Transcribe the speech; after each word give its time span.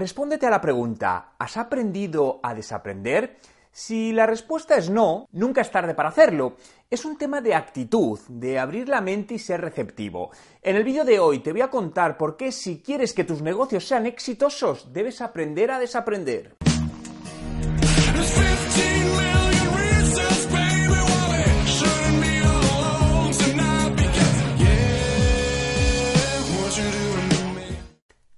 Respóndete 0.00 0.46
a 0.46 0.50
la 0.50 0.62
pregunta, 0.62 1.34
¿has 1.38 1.58
aprendido 1.58 2.40
a 2.42 2.54
desaprender? 2.54 3.36
Si 3.70 4.12
la 4.12 4.24
respuesta 4.24 4.78
es 4.78 4.88
no, 4.88 5.28
nunca 5.30 5.60
es 5.60 5.70
tarde 5.70 5.92
para 5.92 6.08
hacerlo. 6.08 6.56
Es 6.88 7.04
un 7.04 7.18
tema 7.18 7.42
de 7.42 7.54
actitud, 7.54 8.18
de 8.26 8.58
abrir 8.58 8.88
la 8.88 9.02
mente 9.02 9.34
y 9.34 9.38
ser 9.38 9.60
receptivo. 9.60 10.30
En 10.62 10.76
el 10.76 10.84
vídeo 10.84 11.04
de 11.04 11.18
hoy 11.18 11.40
te 11.40 11.52
voy 11.52 11.60
a 11.60 11.68
contar 11.68 12.16
por 12.16 12.38
qué 12.38 12.50
si 12.50 12.80
quieres 12.80 13.12
que 13.12 13.24
tus 13.24 13.42
negocios 13.42 13.86
sean 13.86 14.06
exitosos, 14.06 14.90
debes 14.90 15.20
aprender 15.20 15.70
a 15.70 15.78
desaprender. 15.78 16.56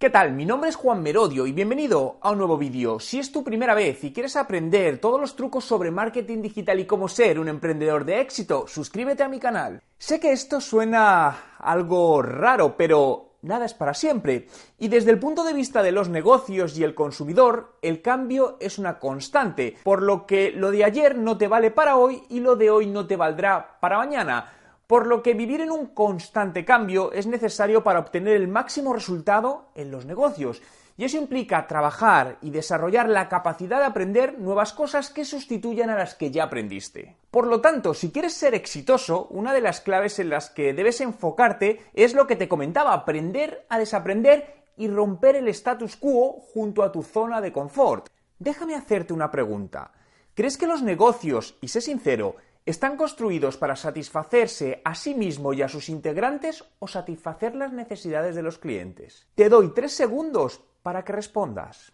¿Qué 0.02 0.10
tal? 0.10 0.32
Mi 0.32 0.44
nombre 0.44 0.68
es 0.68 0.74
Juan 0.74 1.00
Merodio 1.00 1.46
y 1.46 1.52
bienvenido 1.52 2.18
a 2.22 2.32
un 2.32 2.38
nuevo 2.38 2.58
vídeo. 2.58 2.98
Si 2.98 3.20
es 3.20 3.30
tu 3.30 3.44
primera 3.44 3.72
vez 3.72 4.02
y 4.02 4.12
quieres 4.12 4.34
aprender 4.34 4.98
todos 4.98 5.20
los 5.20 5.36
trucos 5.36 5.64
sobre 5.64 5.92
marketing 5.92 6.42
digital 6.42 6.80
y 6.80 6.86
cómo 6.86 7.06
ser 7.06 7.38
un 7.38 7.46
emprendedor 7.46 8.04
de 8.04 8.20
éxito, 8.20 8.66
suscríbete 8.66 9.22
a 9.22 9.28
mi 9.28 9.38
canal. 9.38 9.80
Sé 9.98 10.18
que 10.18 10.32
esto 10.32 10.60
suena 10.60 11.54
algo 11.56 12.20
raro, 12.20 12.76
pero 12.76 13.36
nada 13.42 13.64
es 13.64 13.74
para 13.74 13.94
siempre. 13.94 14.48
Y 14.76 14.88
desde 14.88 15.12
el 15.12 15.20
punto 15.20 15.44
de 15.44 15.52
vista 15.52 15.84
de 15.84 15.92
los 15.92 16.08
negocios 16.08 16.76
y 16.76 16.82
el 16.82 16.96
consumidor, 16.96 17.76
el 17.80 18.02
cambio 18.02 18.56
es 18.58 18.80
una 18.80 18.98
constante, 18.98 19.76
por 19.84 20.02
lo 20.02 20.26
que 20.26 20.50
lo 20.50 20.72
de 20.72 20.82
ayer 20.82 21.16
no 21.16 21.38
te 21.38 21.46
vale 21.46 21.70
para 21.70 21.94
hoy 21.94 22.24
y 22.28 22.40
lo 22.40 22.56
de 22.56 22.70
hoy 22.70 22.88
no 22.88 23.06
te 23.06 23.14
valdrá 23.14 23.78
para 23.78 23.98
mañana 23.98 24.61
por 24.86 25.06
lo 25.06 25.22
que 25.22 25.34
vivir 25.34 25.60
en 25.60 25.70
un 25.70 25.86
constante 25.86 26.64
cambio 26.64 27.12
es 27.12 27.26
necesario 27.26 27.82
para 27.82 28.00
obtener 28.00 28.36
el 28.36 28.48
máximo 28.48 28.92
resultado 28.92 29.70
en 29.74 29.90
los 29.90 30.04
negocios. 30.06 30.62
Y 30.96 31.04
eso 31.04 31.16
implica 31.16 31.66
trabajar 31.66 32.36
y 32.42 32.50
desarrollar 32.50 33.08
la 33.08 33.28
capacidad 33.28 33.78
de 33.78 33.86
aprender 33.86 34.38
nuevas 34.38 34.74
cosas 34.74 35.08
que 35.08 35.24
sustituyan 35.24 35.88
a 35.88 35.96
las 35.96 36.14
que 36.14 36.30
ya 36.30 36.44
aprendiste. 36.44 37.16
Por 37.30 37.46
lo 37.46 37.62
tanto, 37.62 37.94
si 37.94 38.10
quieres 38.10 38.34
ser 38.34 38.54
exitoso, 38.54 39.26
una 39.30 39.54
de 39.54 39.62
las 39.62 39.80
claves 39.80 40.18
en 40.18 40.28
las 40.28 40.50
que 40.50 40.74
debes 40.74 41.00
enfocarte 41.00 41.80
es 41.94 42.12
lo 42.12 42.26
que 42.26 42.36
te 42.36 42.48
comentaba, 42.48 42.92
aprender 42.92 43.64
a 43.70 43.78
desaprender 43.78 44.64
y 44.76 44.88
romper 44.88 45.36
el 45.36 45.48
status 45.48 45.96
quo 45.96 46.40
junto 46.52 46.82
a 46.82 46.92
tu 46.92 47.02
zona 47.02 47.40
de 47.40 47.52
confort. 47.52 48.08
Déjame 48.38 48.74
hacerte 48.74 49.14
una 49.14 49.30
pregunta. 49.30 49.92
¿Crees 50.34 50.58
que 50.58 50.66
los 50.66 50.82
negocios, 50.82 51.56
y 51.60 51.68
sé 51.68 51.80
sincero, 51.80 52.36
¿Están 52.64 52.96
construidos 52.96 53.56
para 53.56 53.74
satisfacerse 53.74 54.82
a 54.84 54.94
sí 54.94 55.14
mismo 55.14 55.52
y 55.52 55.62
a 55.62 55.68
sus 55.68 55.88
integrantes 55.88 56.64
o 56.78 56.86
satisfacer 56.86 57.56
las 57.56 57.72
necesidades 57.72 58.36
de 58.36 58.42
los 58.42 58.58
clientes? 58.58 59.26
Te 59.34 59.48
doy 59.48 59.72
tres 59.74 59.92
segundos 59.92 60.62
para 60.82 61.04
que 61.04 61.12
respondas. 61.12 61.92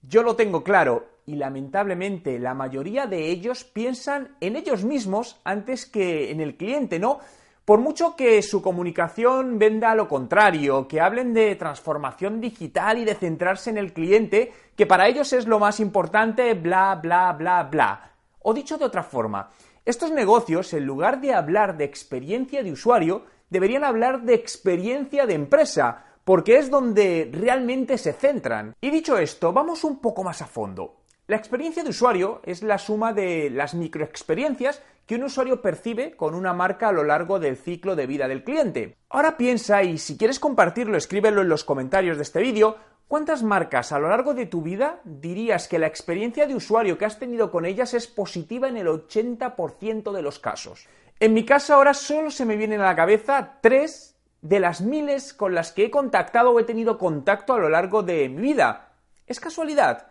Yo 0.00 0.22
lo 0.22 0.34
tengo 0.34 0.64
claro 0.64 1.08
y 1.26 1.36
lamentablemente 1.36 2.38
la 2.38 2.54
mayoría 2.54 3.06
de 3.06 3.30
ellos 3.30 3.64
piensan 3.64 4.36
en 4.40 4.56
ellos 4.56 4.82
mismos 4.82 5.40
antes 5.44 5.84
que 5.84 6.30
en 6.30 6.40
el 6.40 6.56
cliente, 6.56 6.98
¿no? 6.98 7.20
Por 7.64 7.78
mucho 7.78 8.16
que 8.16 8.42
su 8.42 8.60
comunicación 8.60 9.56
venda 9.56 9.94
lo 9.94 10.08
contrario, 10.08 10.88
que 10.88 11.00
hablen 11.00 11.32
de 11.32 11.54
transformación 11.54 12.40
digital 12.40 12.98
y 12.98 13.04
de 13.04 13.14
centrarse 13.14 13.70
en 13.70 13.78
el 13.78 13.92
cliente, 13.92 14.52
que 14.74 14.84
para 14.84 15.06
ellos 15.06 15.32
es 15.32 15.46
lo 15.46 15.60
más 15.60 15.78
importante, 15.78 16.54
bla, 16.54 16.96
bla, 16.96 17.32
bla, 17.32 17.62
bla. 17.62 18.10
O 18.40 18.52
dicho 18.52 18.78
de 18.78 18.84
otra 18.84 19.04
forma, 19.04 19.50
estos 19.84 20.10
negocios, 20.10 20.72
en 20.74 20.84
lugar 20.84 21.20
de 21.20 21.34
hablar 21.34 21.76
de 21.76 21.84
experiencia 21.84 22.64
de 22.64 22.72
usuario, 22.72 23.26
deberían 23.48 23.84
hablar 23.84 24.22
de 24.22 24.34
experiencia 24.34 25.24
de 25.26 25.34
empresa, 25.34 26.04
porque 26.24 26.58
es 26.58 26.68
donde 26.68 27.30
realmente 27.32 27.96
se 27.96 28.12
centran. 28.12 28.74
Y 28.80 28.90
dicho 28.90 29.18
esto, 29.18 29.52
vamos 29.52 29.84
un 29.84 30.00
poco 30.00 30.24
más 30.24 30.42
a 30.42 30.46
fondo. 30.46 30.96
La 31.28 31.36
experiencia 31.36 31.84
de 31.84 31.90
usuario 31.90 32.42
es 32.44 32.62
la 32.62 32.78
suma 32.78 33.12
de 33.12 33.48
las 33.50 33.74
microexperiencias 33.74 34.82
que 35.06 35.16
un 35.16 35.24
usuario 35.24 35.60
percibe 35.60 36.16
con 36.16 36.34
una 36.34 36.52
marca 36.52 36.88
a 36.88 36.92
lo 36.92 37.04
largo 37.04 37.38
del 37.38 37.56
ciclo 37.56 37.96
de 37.96 38.06
vida 38.06 38.28
del 38.28 38.44
cliente. 38.44 38.96
Ahora 39.08 39.36
piensa 39.36 39.82
y 39.82 39.98
si 39.98 40.16
quieres 40.16 40.38
compartirlo, 40.38 40.96
escríbelo 40.96 41.42
en 41.42 41.48
los 41.48 41.64
comentarios 41.64 42.16
de 42.16 42.22
este 42.22 42.40
vídeo, 42.40 42.76
¿cuántas 43.08 43.42
marcas 43.42 43.92
a 43.92 43.98
lo 43.98 44.08
largo 44.08 44.34
de 44.34 44.46
tu 44.46 44.62
vida 44.62 45.00
dirías 45.04 45.68
que 45.68 45.78
la 45.78 45.86
experiencia 45.86 46.46
de 46.46 46.54
usuario 46.54 46.98
que 46.98 47.04
has 47.04 47.18
tenido 47.18 47.50
con 47.50 47.64
ellas 47.64 47.94
es 47.94 48.06
positiva 48.06 48.68
en 48.68 48.76
el 48.76 48.86
80% 48.86 50.12
de 50.12 50.22
los 50.22 50.38
casos? 50.38 50.86
En 51.20 51.34
mi 51.34 51.44
caso 51.44 51.74
ahora 51.74 51.94
solo 51.94 52.30
se 52.30 52.44
me 52.44 52.56
vienen 52.56 52.80
a 52.80 52.86
la 52.86 52.96
cabeza 52.96 53.58
tres 53.60 54.16
de 54.40 54.60
las 54.60 54.80
miles 54.80 55.32
con 55.32 55.54
las 55.54 55.72
que 55.72 55.84
he 55.84 55.90
contactado 55.90 56.50
o 56.50 56.60
he 56.60 56.64
tenido 56.64 56.98
contacto 56.98 57.54
a 57.54 57.58
lo 57.58 57.68
largo 57.68 58.02
de 58.02 58.28
mi 58.28 58.42
vida. 58.42 58.92
¿Es 59.26 59.38
casualidad? 59.38 60.08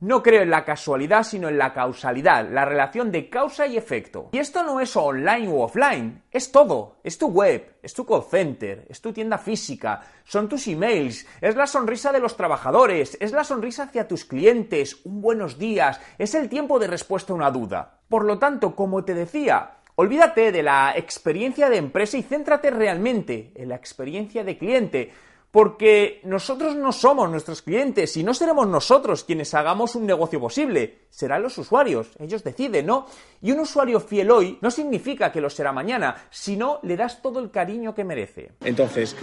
No 0.00 0.22
creo 0.22 0.42
en 0.42 0.50
la 0.50 0.64
casualidad, 0.64 1.22
sino 1.22 1.48
en 1.48 1.56
la 1.56 1.72
causalidad, 1.72 2.48
la 2.50 2.64
relación 2.64 3.12
de 3.12 3.30
causa 3.30 3.66
y 3.66 3.76
efecto. 3.76 4.30
Y 4.32 4.38
esto 4.38 4.64
no 4.64 4.80
es 4.80 4.94
online 4.96 5.48
u 5.48 5.60
offline, 5.60 6.24
es 6.32 6.50
todo. 6.50 6.96
Es 7.04 7.16
tu 7.16 7.28
web, 7.28 7.76
es 7.80 7.94
tu 7.94 8.04
call 8.04 8.24
center, 8.28 8.86
es 8.88 9.00
tu 9.00 9.12
tienda 9.12 9.38
física, 9.38 10.00
son 10.24 10.48
tus 10.48 10.66
emails, 10.66 11.26
es 11.40 11.54
la 11.54 11.66
sonrisa 11.66 12.10
de 12.10 12.18
los 12.18 12.36
trabajadores, 12.36 13.16
es 13.20 13.32
la 13.32 13.44
sonrisa 13.44 13.84
hacia 13.84 14.08
tus 14.08 14.24
clientes, 14.24 15.00
un 15.04 15.20
buenos 15.20 15.58
días, 15.58 16.00
es 16.18 16.34
el 16.34 16.48
tiempo 16.48 16.78
de 16.78 16.88
respuesta 16.88 17.32
a 17.32 17.36
una 17.36 17.50
duda. 17.52 18.00
Por 18.08 18.24
lo 18.24 18.38
tanto, 18.38 18.74
como 18.74 19.04
te 19.04 19.14
decía, 19.14 19.76
olvídate 19.94 20.50
de 20.50 20.62
la 20.64 20.92
experiencia 20.96 21.70
de 21.70 21.76
empresa 21.76 22.18
y 22.18 22.22
céntrate 22.22 22.70
realmente 22.70 23.52
en 23.54 23.68
la 23.68 23.76
experiencia 23.76 24.42
de 24.42 24.58
cliente 24.58 25.12
porque 25.54 26.18
nosotros 26.24 26.74
no 26.74 26.90
somos 26.90 27.30
nuestros 27.30 27.62
clientes 27.62 28.16
y 28.16 28.24
no 28.24 28.34
seremos 28.34 28.66
nosotros 28.66 29.22
quienes 29.22 29.54
hagamos 29.54 29.94
un 29.94 30.04
negocio 30.04 30.40
posible, 30.40 31.02
serán 31.10 31.44
los 31.44 31.56
usuarios, 31.58 32.08
ellos 32.18 32.42
deciden, 32.42 32.86
¿no? 32.86 33.06
Y 33.40 33.52
un 33.52 33.60
usuario 33.60 34.00
fiel 34.00 34.32
hoy 34.32 34.58
no 34.60 34.72
significa 34.72 35.30
que 35.30 35.40
lo 35.40 35.48
será 35.48 35.70
mañana, 35.70 36.26
sino 36.28 36.80
le 36.82 36.96
das 36.96 37.22
todo 37.22 37.38
el 37.38 37.52
cariño 37.52 37.94
que 37.94 38.02
merece. 38.02 38.50
Entonces, 38.64 39.14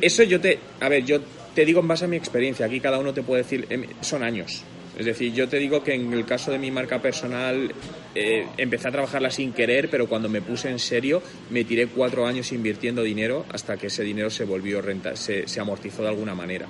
eso 0.00 0.24
yo 0.24 0.40
te, 0.40 0.58
a 0.80 0.88
ver, 0.88 1.04
yo 1.04 1.20
te 1.54 1.64
digo 1.64 1.78
en 1.78 1.86
base 1.86 2.06
a 2.06 2.08
mi 2.08 2.16
experiencia, 2.16 2.66
aquí 2.66 2.80
cada 2.80 2.98
uno 2.98 3.14
te 3.14 3.22
puede 3.22 3.44
decir, 3.44 3.68
em, 3.70 3.86
son 4.00 4.24
años, 4.24 4.64
es 5.00 5.06
decir, 5.06 5.32
yo 5.32 5.48
te 5.48 5.56
digo 5.56 5.82
que 5.82 5.94
en 5.94 6.12
el 6.12 6.26
caso 6.26 6.52
de 6.52 6.58
mi 6.58 6.70
marca 6.70 7.00
personal 7.00 7.72
eh, 8.14 8.46
empecé 8.58 8.88
a 8.88 8.90
trabajarla 8.90 9.30
sin 9.30 9.54
querer, 9.54 9.88
pero 9.88 10.06
cuando 10.06 10.28
me 10.28 10.42
puse 10.42 10.68
en 10.68 10.78
serio 10.78 11.22
me 11.48 11.64
tiré 11.64 11.86
cuatro 11.86 12.26
años 12.26 12.52
invirtiendo 12.52 13.02
dinero 13.02 13.46
hasta 13.50 13.78
que 13.78 13.86
ese 13.86 14.02
dinero 14.02 14.28
se 14.28 14.44
volvió 14.44 14.82
renta, 14.82 15.16
se, 15.16 15.48
se 15.48 15.58
amortizó 15.58 16.02
de 16.02 16.08
alguna 16.08 16.34
manera. 16.34 16.66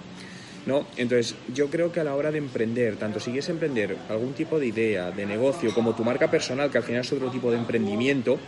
¿No? 0.65 0.87
Entonces, 0.97 1.35
yo 1.53 1.71
creo 1.71 1.91
que 1.91 1.99
a 1.99 2.05
la 2.05 2.15
hora 2.15 2.31
de 2.31 2.39
emprender, 2.39 2.95
tanto 2.97 3.19
si 3.19 3.33
quieres 3.33 3.49
emprender 3.49 3.97
algún 4.09 4.33
tipo 4.33 4.61
de 4.61 4.67
idea, 4.67 5.11
de 5.11 5.27
negocio, 5.27 5.75
como 5.75 5.97
tu 5.97 6.05
marca 6.05 6.31
personal, 6.31 6.71
que 6.71 6.79
al 6.79 6.85
final 6.85 7.01
es 7.01 7.13
otro 7.13 7.33
tipo 7.33 7.51
de 7.51 7.57
emprendimiento, 7.57 8.39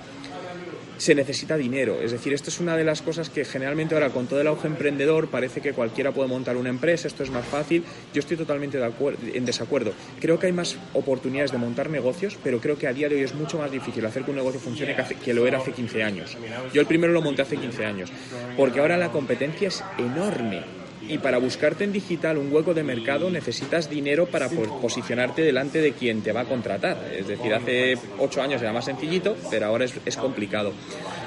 se 1.02 1.16
necesita 1.16 1.56
dinero. 1.56 2.00
Es 2.00 2.12
decir, 2.12 2.32
esto 2.32 2.48
es 2.48 2.60
una 2.60 2.76
de 2.76 2.84
las 2.84 3.02
cosas 3.02 3.28
que 3.28 3.44
generalmente 3.44 3.96
ahora 3.96 4.10
con 4.10 4.28
todo 4.28 4.40
el 4.40 4.46
auge 4.46 4.68
emprendedor 4.68 5.26
parece 5.26 5.60
que 5.60 5.72
cualquiera 5.72 6.12
puede 6.12 6.28
montar 6.28 6.56
una 6.56 6.68
empresa, 6.68 7.08
esto 7.08 7.24
es 7.24 7.30
más 7.30 7.44
fácil. 7.44 7.82
Yo 8.14 8.20
estoy 8.20 8.36
totalmente 8.36 8.78
de 8.78 8.92
en 9.34 9.44
desacuerdo. 9.44 9.94
Creo 10.20 10.38
que 10.38 10.46
hay 10.46 10.52
más 10.52 10.76
oportunidades 10.92 11.50
de 11.50 11.58
montar 11.58 11.90
negocios, 11.90 12.38
pero 12.44 12.60
creo 12.60 12.78
que 12.78 12.86
a 12.86 12.92
día 12.92 13.08
de 13.08 13.16
hoy 13.16 13.22
es 13.22 13.34
mucho 13.34 13.58
más 13.58 13.72
difícil 13.72 14.06
hacer 14.06 14.22
que 14.22 14.30
un 14.30 14.36
negocio 14.36 14.60
funcione 14.60 14.94
que, 14.94 15.16
que 15.16 15.34
lo 15.34 15.44
era 15.44 15.58
hace 15.58 15.72
15 15.72 16.04
años. 16.04 16.36
Yo 16.72 16.80
el 16.80 16.86
primero 16.86 17.12
lo 17.12 17.20
monté 17.20 17.42
hace 17.42 17.56
15 17.56 17.84
años, 17.84 18.12
porque 18.56 18.78
ahora 18.78 18.96
la 18.96 19.10
competencia 19.10 19.66
es 19.66 19.82
enorme 19.98 20.81
y 21.08 21.18
para 21.18 21.38
buscarte 21.38 21.84
en 21.84 21.92
digital 21.92 22.38
un 22.38 22.52
hueco 22.52 22.74
de 22.74 22.82
mercado 22.82 23.30
necesitas 23.30 23.90
dinero 23.90 24.26
para 24.26 24.48
posicionarte 24.48 25.42
delante 25.42 25.80
de 25.80 25.92
quien 25.92 26.22
te 26.22 26.32
va 26.32 26.42
a 26.42 26.44
contratar. 26.44 26.98
Es 27.12 27.28
decir, 27.28 27.52
hace 27.54 27.96
ocho 28.18 28.42
años 28.42 28.62
era 28.62 28.72
más 28.72 28.84
sencillito, 28.84 29.36
pero 29.50 29.66
ahora 29.66 29.84
es, 29.84 29.94
es 30.04 30.16
complicado. 30.16 30.72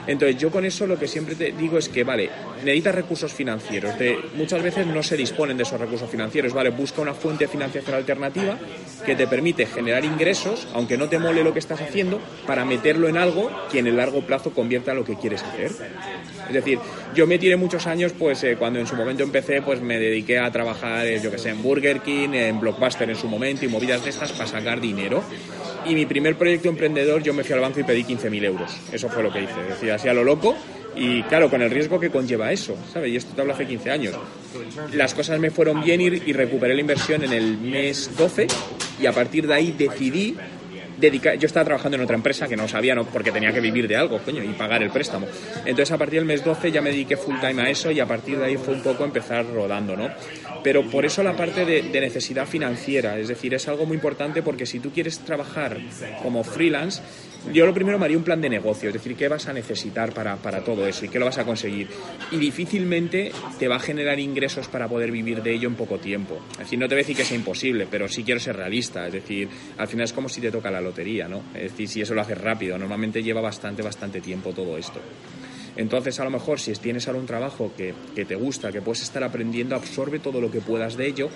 Entonces, 0.07 0.37
yo 0.37 0.51
con 0.51 0.65
eso 0.65 0.85
lo 0.87 0.97
que 0.99 1.07
siempre 1.07 1.35
te 1.35 1.51
digo 1.51 1.77
es 1.77 1.89
que, 1.89 2.03
vale, 2.03 2.29
necesitas 2.63 2.95
recursos 2.95 3.33
financieros. 3.33 3.97
De, 3.97 4.17
muchas 4.35 4.61
veces 4.61 4.85
no 4.87 5.01
se 5.03 5.17
disponen 5.17 5.57
de 5.57 5.63
esos 5.63 5.79
recursos 5.79 6.09
financieros, 6.09 6.53
¿vale? 6.53 6.69
Busca 6.69 7.01
una 7.01 7.13
fuente 7.13 7.45
de 7.45 7.51
financiación 7.51 7.95
alternativa 7.95 8.57
que 9.05 9.15
te 9.15 9.27
permite 9.27 9.65
generar 9.65 10.03
ingresos, 10.03 10.67
aunque 10.73 10.97
no 10.97 11.09
te 11.09 11.19
mole 11.19 11.43
lo 11.43 11.53
que 11.53 11.59
estás 11.59 11.81
haciendo, 11.81 12.19
para 12.45 12.65
meterlo 12.65 13.07
en 13.07 13.17
algo 13.17 13.51
que 13.71 13.79
en 13.79 13.87
el 13.87 13.97
largo 13.97 14.21
plazo 14.21 14.51
convierta 14.51 14.93
lo 14.93 15.03
que 15.03 15.15
quieres 15.15 15.43
hacer. 15.43 15.71
Es 16.47 16.53
decir, 16.53 16.79
yo 17.15 17.25
me 17.25 17.39
tiré 17.39 17.55
muchos 17.55 17.87
años, 17.87 18.13
pues 18.17 18.43
eh, 18.43 18.55
cuando 18.57 18.79
en 18.79 18.85
su 18.85 18.95
momento 18.95 19.23
empecé, 19.23 19.61
pues 19.61 19.81
me 19.81 19.97
dediqué 19.97 20.37
a 20.37 20.51
trabajar, 20.51 21.05
eh, 21.07 21.19
yo 21.21 21.31
que 21.31 21.37
sé, 21.37 21.49
en 21.49 21.63
Burger 21.63 22.01
King, 22.01 22.29
en 22.33 22.59
Blockbuster 22.59 23.09
en 23.09 23.15
su 23.15 23.27
momento 23.27 23.65
y 23.65 23.67
movidas 23.67 24.03
de 24.03 24.11
estas 24.11 24.31
para 24.31 24.47
sacar 24.47 24.79
dinero. 24.79 25.23
Y 25.85 25.93
mi 25.93 26.05
primer 26.05 26.35
proyecto 26.35 26.67
emprendedor, 26.69 27.21
yo 27.21 27.33
me 27.33 27.43
fui 27.43 27.53
al 27.53 27.61
banco 27.61 27.79
y 27.79 27.83
pedí 27.83 28.03
15.000 28.03 28.43
euros. 28.43 28.75
Eso 28.91 29.07
fue 29.07 29.21
lo 29.21 29.31
que 29.31 29.43
hice. 29.43 29.53
Decir, 29.69 29.91
así 29.95 30.07
a 30.07 30.13
lo 30.13 30.23
loco. 30.23 30.55
Y 30.95 31.23
claro, 31.23 31.49
con 31.49 31.61
el 31.61 31.69
riesgo 31.69 31.99
que 31.99 32.09
conlleva 32.09 32.53
eso, 32.53 32.77
¿sabes? 32.93 33.11
Y 33.11 33.17
esto 33.17 33.35
te 33.35 33.41
hablo 33.41 33.53
hace 33.53 33.67
15 33.67 33.91
años. 33.91 34.15
Las 34.93 35.13
cosas 35.13 35.39
me 35.39 35.51
fueron 35.51 35.83
bien 35.83 35.99
y, 35.99 36.05
y 36.05 36.31
recuperé 36.31 36.73
la 36.73 36.81
inversión 36.81 37.23
en 37.23 37.33
el 37.33 37.57
mes 37.57 38.11
12 38.17 38.47
y 39.01 39.05
a 39.05 39.11
partir 39.11 39.45
de 39.45 39.53
ahí 39.53 39.75
decidí 39.77 40.37
dedicar, 40.97 41.37
yo 41.37 41.45
estaba 41.45 41.65
trabajando 41.65 41.97
en 41.97 42.03
otra 42.03 42.15
empresa 42.15 42.47
que 42.47 42.55
no 42.55 42.67
sabía, 42.67 42.95
no, 42.95 43.05
porque 43.05 43.31
tenía 43.31 43.51
que 43.51 43.59
vivir 43.59 43.87
de 43.87 43.95
algo, 43.95 44.19
coño, 44.19 44.43
y 44.43 44.47
pagar 44.49 44.81
el 44.83 44.89
préstamo. 44.89 45.27
Entonces 45.65 45.91
a 45.91 45.97
partir 45.97 46.19
del 46.19 46.25
mes 46.25 46.43
12 46.43 46.71
ya 46.71 46.81
me 46.81 46.91
dediqué 46.91 47.17
full 47.17 47.35
time 47.39 47.61
a 47.61 47.69
eso 47.69 47.91
y 47.91 47.99
a 47.99 48.05
partir 48.05 48.37
de 48.37 48.45
ahí 48.45 48.57
fue 48.57 48.73
un 48.73 48.81
poco 48.81 49.03
empezar 49.03 49.45
rodando, 49.45 49.95
¿no? 49.95 50.09
Pero 50.63 50.89
por 50.89 51.05
eso 51.05 51.21
la 51.23 51.35
parte 51.35 51.65
de, 51.65 51.83
de 51.83 52.01
necesidad 52.01 52.47
financiera, 52.47 53.19
es 53.19 53.27
decir, 53.27 53.53
es 53.53 53.67
algo 53.67 53.85
muy 53.85 53.95
importante 53.95 54.41
porque 54.41 54.65
si 54.65 54.79
tú 54.79 54.91
quieres 54.91 55.19
trabajar 55.19 55.77
como 56.23 56.43
freelance, 56.43 57.01
yo 57.53 57.65
lo 57.65 57.73
primero 57.73 57.99
me 57.99 58.05
haría 58.05 58.17
un 58.17 58.23
plan 58.23 58.41
de 58.41 58.49
negocio, 58.49 58.89
es 58.89 58.93
decir, 58.93 59.15
qué 59.15 59.27
vas 59.27 59.47
a 59.47 59.53
necesitar 59.53 60.13
para, 60.13 60.35
para, 60.37 60.63
todo 60.63 60.87
eso 60.87 61.05
y 61.05 61.09
qué 61.09 61.19
lo 61.19 61.25
vas 61.25 61.37
a 61.37 61.45
conseguir. 61.45 61.87
Y 62.31 62.37
difícilmente 62.37 63.31
te 63.59 63.67
va 63.67 63.75
a 63.75 63.79
generar 63.79 64.19
ingresos 64.19 64.67
para 64.67 64.87
poder 64.87 65.11
vivir 65.11 65.41
de 65.41 65.53
ello 65.53 65.67
en 65.67 65.75
poco 65.75 65.97
tiempo. 65.99 66.39
Es 66.53 66.59
decir, 66.59 66.79
no 66.79 66.87
te 66.87 66.95
voy 66.95 66.99
a 66.99 67.03
decir 67.03 67.15
que 67.15 67.25
sea 67.25 67.37
imposible, 67.37 67.87
pero 67.89 68.07
sí 68.07 68.23
quiero 68.23 68.39
ser 68.39 68.55
realista. 68.55 69.07
Es 69.07 69.13
decir, 69.13 69.47
al 69.77 69.87
final 69.87 70.05
es 70.05 70.13
como 70.13 70.29
si 70.29 70.41
te 70.41 70.51
toca 70.51 70.71
la 70.71 70.81
lotería, 70.81 71.27
¿no? 71.27 71.43
Es 71.53 71.71
decir, 71.71 71.87
si 71.87 72.01
eso 72.01 72.13
lo 72.13 72.21
haces 72.21 72.37
rápido, 72.37 72.77
normalmente 72.77 73.21
lleva 73.21 73.41
bastante, 73.41 73.81
bastante 73.81 74.21
tiempo 74.21 74.53
todo 74.53 74.77
esto. 74.77 74.99
Entonces, 75.77 76.19
a 76.19 76.23
lo 76.23 76.29
mejor, 76.29 76.59
si 76.59 76.71
tienes 76.73 77.05
un 77.07 77.25
trabajo 77.25 77.73
que, 77.75 77.93
que, 78.15 78.25
te 78.25 78.35
gusta, 78.35 78.71
que 78.71 78.81
puedes 78.81 79.03
estar 79.03 79.23
aprendiendo, 79.23 79.75
absorbe 79.75 80.19
todo 80.19 80.39
lo 80.39 80.49
que 80.49 80.61
puedas 80.61 80.95
de 80.95 81.07
ello 81.07 81.29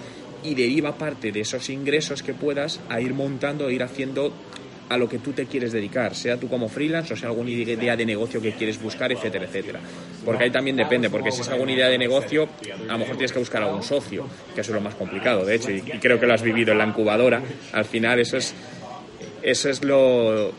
y 0.43 0.55
deriva 0.55 0.97
parte 0.97 1.31
de 1.31 1.41
esos 1.41 1.69
ingresos 1.69 2.23
que 2.23 2.33
puedas 2.33 2.79
a 2.89 3.01
ir 3.01 3.13
montando, 3.13 3.67
a 3.67 3.71
ir 3.73 3.83
haciendo 3.83 4.33
a 4.89 4.97
lo 4.97 5.07
que 5.07 5.19
tú 5.19 5.31
te 5.33 5.45
quieres 5.45 5.71
dedicar, 5.71 6.15
sea 6.15 6.37
tú 6.37 6.49
como 6.49 6.67
freelance 6.67 7.13
o 7.13 7.17
sea 7.17 7.29
alguna 7.29 7.51
idea 7.51 7.95
de 7.95 8.05
negocio 8.05 8.41
que 8.41 8.53
quieres 8.53 8.81
buscar, 8.81 9.11
etcétera, 9.11 9.45
etcétera. 9.45 9.79
Porque 10.25 10.45
ahí 10.45 10.51
también 10.51 10.75
depende, 10.75 11.09
porque 11.09 11.31
si 11.31 11.41
es 11.41 11.49
alguna 11.49 11.71
idea 11.71 11.87
de 11.87 11.97
negocio, 11.97 12.49
a 12.87 12.93
lo 12.93 12.97
mejor 12.97 13.15
tienes 13.15 13.31
que 13.31 13.39
buscar 13.39 13.61
algún 13.61 13.83
socio, 13.83 14.27
que 14.55 14.61
eso 14.61 14.71
es 14.71 14.75
lo 14.75 14.81
más 14.81 14.95
complicado, 14.95 15.45
de 15.45 15.55
hecho, 15.55 15.71
y, 15.71 15.77
y 15.77 15.99
creo 15.99 16.19
que 16.19 16.25
lo 16.25 16.33
has 16.33 16.41
vivido 16.41 16.71
en 16.71 16.79
la 16.79 16.87
incubadora. 16.87 17.41
Al 17.71 17.85
final 17.85 18.19
eso 18.19 18.37
es, 18.37 18.53
eso 19.41 19.69
es 19.69 19.83
lo, 19.83 20.51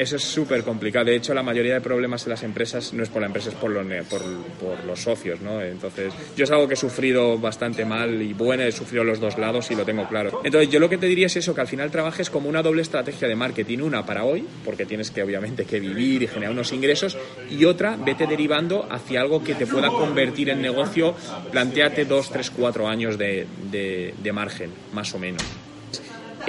eso 0.00 0.16
es 0.16 0.22
súper 0.22 0.62
complicado. 0.64 1.04
De 1.04 1.14
hecho, 1.14 1.34
la 1.34 1.42
mayoría 1.42 1.74
de 1.74 1.82
problemas 1.82 2.24
en 2.24 2.30
las 2.30 2.42
empresas 2.42 2.94
no 2.94 3.02
es 3.02 3.10
por 3.10 3.20
la 3.20 3.26
empresa, 3.26 3.50
es 3.50 3.54
por, 3.54 3.70
lo, 3.70 3.82
por, 4.06 4.22
por, 4.58 4.84
los 4.86 4.98
socios, 4.98 5.42
¿no? 5.42 5.60
Entonces, 5.60 6.14
yo 6.34 6.44
es 6.44 6.50
algo 6.50 6.66
que 6.66 6.72
he 6.72 6.76
sufrido 6.76 7.36
bastante 7.38 7.84
mal 7.84 8.22
y 8.22 8.32
bueno, 8.32 8.62
he 8.62 8.72
sufrido 8.72 9.04
los 9.04 9.20
dos 9.20 9.36
lados 9.36 9.70
y 9.70 9.74
lo 9.74 9.84
tengo 9.84 10.08
claro. 10.08 10.40
Entonces, 10.42 10.70
yo 10.70 10.80
lo 10.80 10.88
que 10.88 10.96
te 10.96 11.04
diría 11.04 11.26
es 11.26 11.36
eso, 11.36 11.54
que 11.54 11.60
al 11.60 11.66
final 11.66 11.90
trabajes 11.90 12.30
como 12.30 12.48
una 12.48 12.62
doble 12.62 12.80
estrategia 12.80 13.28
de 13.28 13.36
marketing. 13.36 13.80
Una 13.80 14.06
para 14.06 14.24
hoy, 14.24 14.46
porque 14.64 14.86
tienes 14.86 15.10
que 15.10 15.22
obviamente 15.22 15.66
que 15.66 15.78
vivir 15.80 16.22
y 16.22 16.26
generar 16.26 16.52
unos 16.52 16.72
ingresos, 16.72 17.18
y 17.50 17.66
otra, 17.66 17.96
vete 17.96 18.26
derivando 18.26 18.86
hacia 18.90 19.20
algo 19.20 19.44
que 19.44 19.54
te 19.54 19.66
pueda 19.66 19.88
convertir 19.88 20.48
en 20.48 20.62
negocio. 20.62 21.14
Planteate 21.52 22.06
dos, 22.06 22.30
tres, 22.30 22.50
cuatro 22.50 22.88
años 22.88 23.18
de, 23.18 23.46
de 23.70 24.32
margen, 24.32 24.70
más 24.94 25.14
o 25.14 25.18
menos 25.18 25.42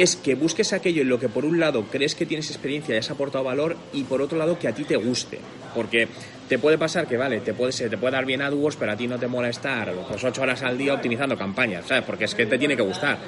es 0.02 0.16
que 0.16 0.34
busques 0.34 0.74
aquello 0.74 1.04
en 1.04 1.10
lo 1.10 1.20
que 1.20 1.30
por 1.30 1.46
un 1.46 1.60
lado 1.60 1.86
crees 1.92 2.16
que 2.16 2.26
tienes 2.26 2.50
experiencia 2.50 2.96
y 2.96 2.98
has 2.98 3.12
aportado 3.12 3.44
valor 3.44 3.78
y 3.94 4.04
por 4.04 4.22
otro 4.22 4.38
lado 4.38 4.58
que 4.58 4.68
a 4.68 4.74
ti 4.74 4.84
te 4.84 4.96
guste. 4.96 5.40
Porque 5.76 6.08
te 6.50 6.58
puede 6.58 6.80
pasar 6.80 7.08
que, 7.08 7.18
vale, 7.18 7.40
te 7.42 7.54
puede, 7.54 7.72
te 7.72 7.98
puede 7.98 8.12
dar 8.12 8.26
bien 8.26 8.42
AdWords, 8.42 8.78
pero 8.78 8.92
a 8.94 8.98
ti 8.98 9.08
no 9.08 9.20
te 9.20 9.28
mola 9.28 9.50
estar 9.50 9.94
ocho 10.24 10.42
horas 10.42 10.64
al 10.64 10.78
día 10.78 10.96
optimizando 10.96 11.38
campañas, 11.38 11.86
¿sabes? 11.88 12.04
Porque 12.04 12.26
es 12.26 12.34
que 12.34 12.48
te 12.48 12.58
tiene 12.58 12.76
que 12.76 12.82
gustar. 12.82 13.20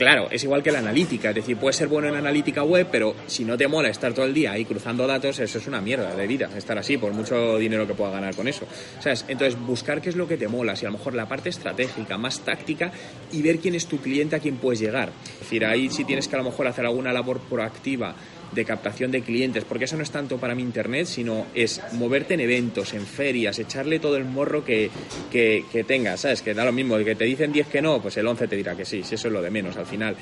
Claro, 0.00 0.28
es 0.30 0.42
igual 0.44 0.62
que 0.62 0.72
la 0.72 0.78
analítica, 0.78 1.28
es 1.28 1.34
decir, 1.34 1.58
puedes 1.58 1.76
ser 1.76 1.88
bueno 1.88 2.08
en 2.08 2.16
analítica 2.16 2.62
web, 2.62 2.86
pero 2.90 3.14
si 3.26 3.44
no 3.44 3.58
te 3.58 3.68
mola 3.68 3.90
estar 3.90 4.14
todo 4.14 4.24
el 4.24 4.32
día 4.32 4.52
ahí 4.52 4.64
cruzando 4.64 5.06
datos, 5.06 5.38
eso 5.40 5.58
es 5.58 5.66
una 5.66 5.82
mierda 5.82 6.16
de 6.16 6.26
vida, 6.26 6.48
estar 6.56 6.78
así, 6.78 6.96
por 6.96 7.12
mucho 7.12 7.58
dinero 7.58 7.86
que 7.86 7.92
pueda 7.92 8.12
ganar 8.12 8.34
con 8.34 8.48
eso. 8.48 8.66
¿Sabes? 8.98 9.26
Entonces, 9.28 9.60
buscar 9.60 10.00
qué 10.00 10.08
es 10.08 10.16
lo 10.16 10.26
que 10.26 10.38
te 10.38 10.48
mola, 10.48 10.74
si 10.74 10.86
a 10.86 10.88
lo 10.88 10.96
mejor 10.96 11.12
la 11.12 11.28
parte 11.28 11.50
estratégica, 11.50 12.16
más 12.16 12.40
táctica, 12.40 12.90
y 13.30 13.42
ver 13.42 13.58
quién 13.58 13.74
es 13.74 13.84
tu 13.88 13.98
cliente, 13.98 14.36
a 14.36 14.38
quién 14.38 14.56
puedes 14.56 14.80
llegar. 14.80 15.10
Es 15.34 15.40
decir, 15.40 15.66
ahí 15.66 15.90
sí 15.90 16.06
tienes 16.06 16.28
que 16.28 16.34
a 16.34 16.38
lo 16.38 16.44
mejor 16.44 16.66
hacer 16.66 16.86
alguna 16.86 17.12
labor 17.12 17.38
proactiva 17.40 18.14
de 18.52 18.64
captación 18.64 19.10
de 19.10 19.22
clientes, 19.22 19.64
porque 19.64 19.84
eso 19.84 19.96
no 19.96 20.02
es 20.02 20.10
tanto 20.10 20.38
para 20.38 20.54
mi 20.54 20.62
internet, 20.62 21.06
sino 21.06 21.46
es 21.54 21.80
moverte 21.92 22.34
en 22.34 22.40
eventos, 22.40 22.94
en 22.94 23.06
ferias, 23.06 23.58
echarle 23.58 23.98
todo 23.98 24.16
el 24.16 24.24
morro 24.24 24.64
que, 24.64 24.90
que, 25.30 25.84
tengas, 25.86 26.20
¿sabes? 26.20 26.42
Que 26.42 26.54
da 26.54 26.64
lo 26.64 26.72
mismo, 26.72 26.98
que 26.98 27.14
te 27.14 27.24
dicen 27.24 27.52
10 27.52 27.68
que 27.68 27.82
no, 27.82 28.02
pues 28.02 28.16
el 28.16 28.26
11 28.26 28.48
te 28.48 28.56
dirá 28.56 28.76
que 28.76 28.84
sí, 28.84 29.02
si 29.02 29.14
eso 29.14 29.28
es 29.28 29.32
lo 29.32 29.42
de 29.42 29.50
menos 29.50 29.76
al 29.76 29.86
final. 29.86 30.16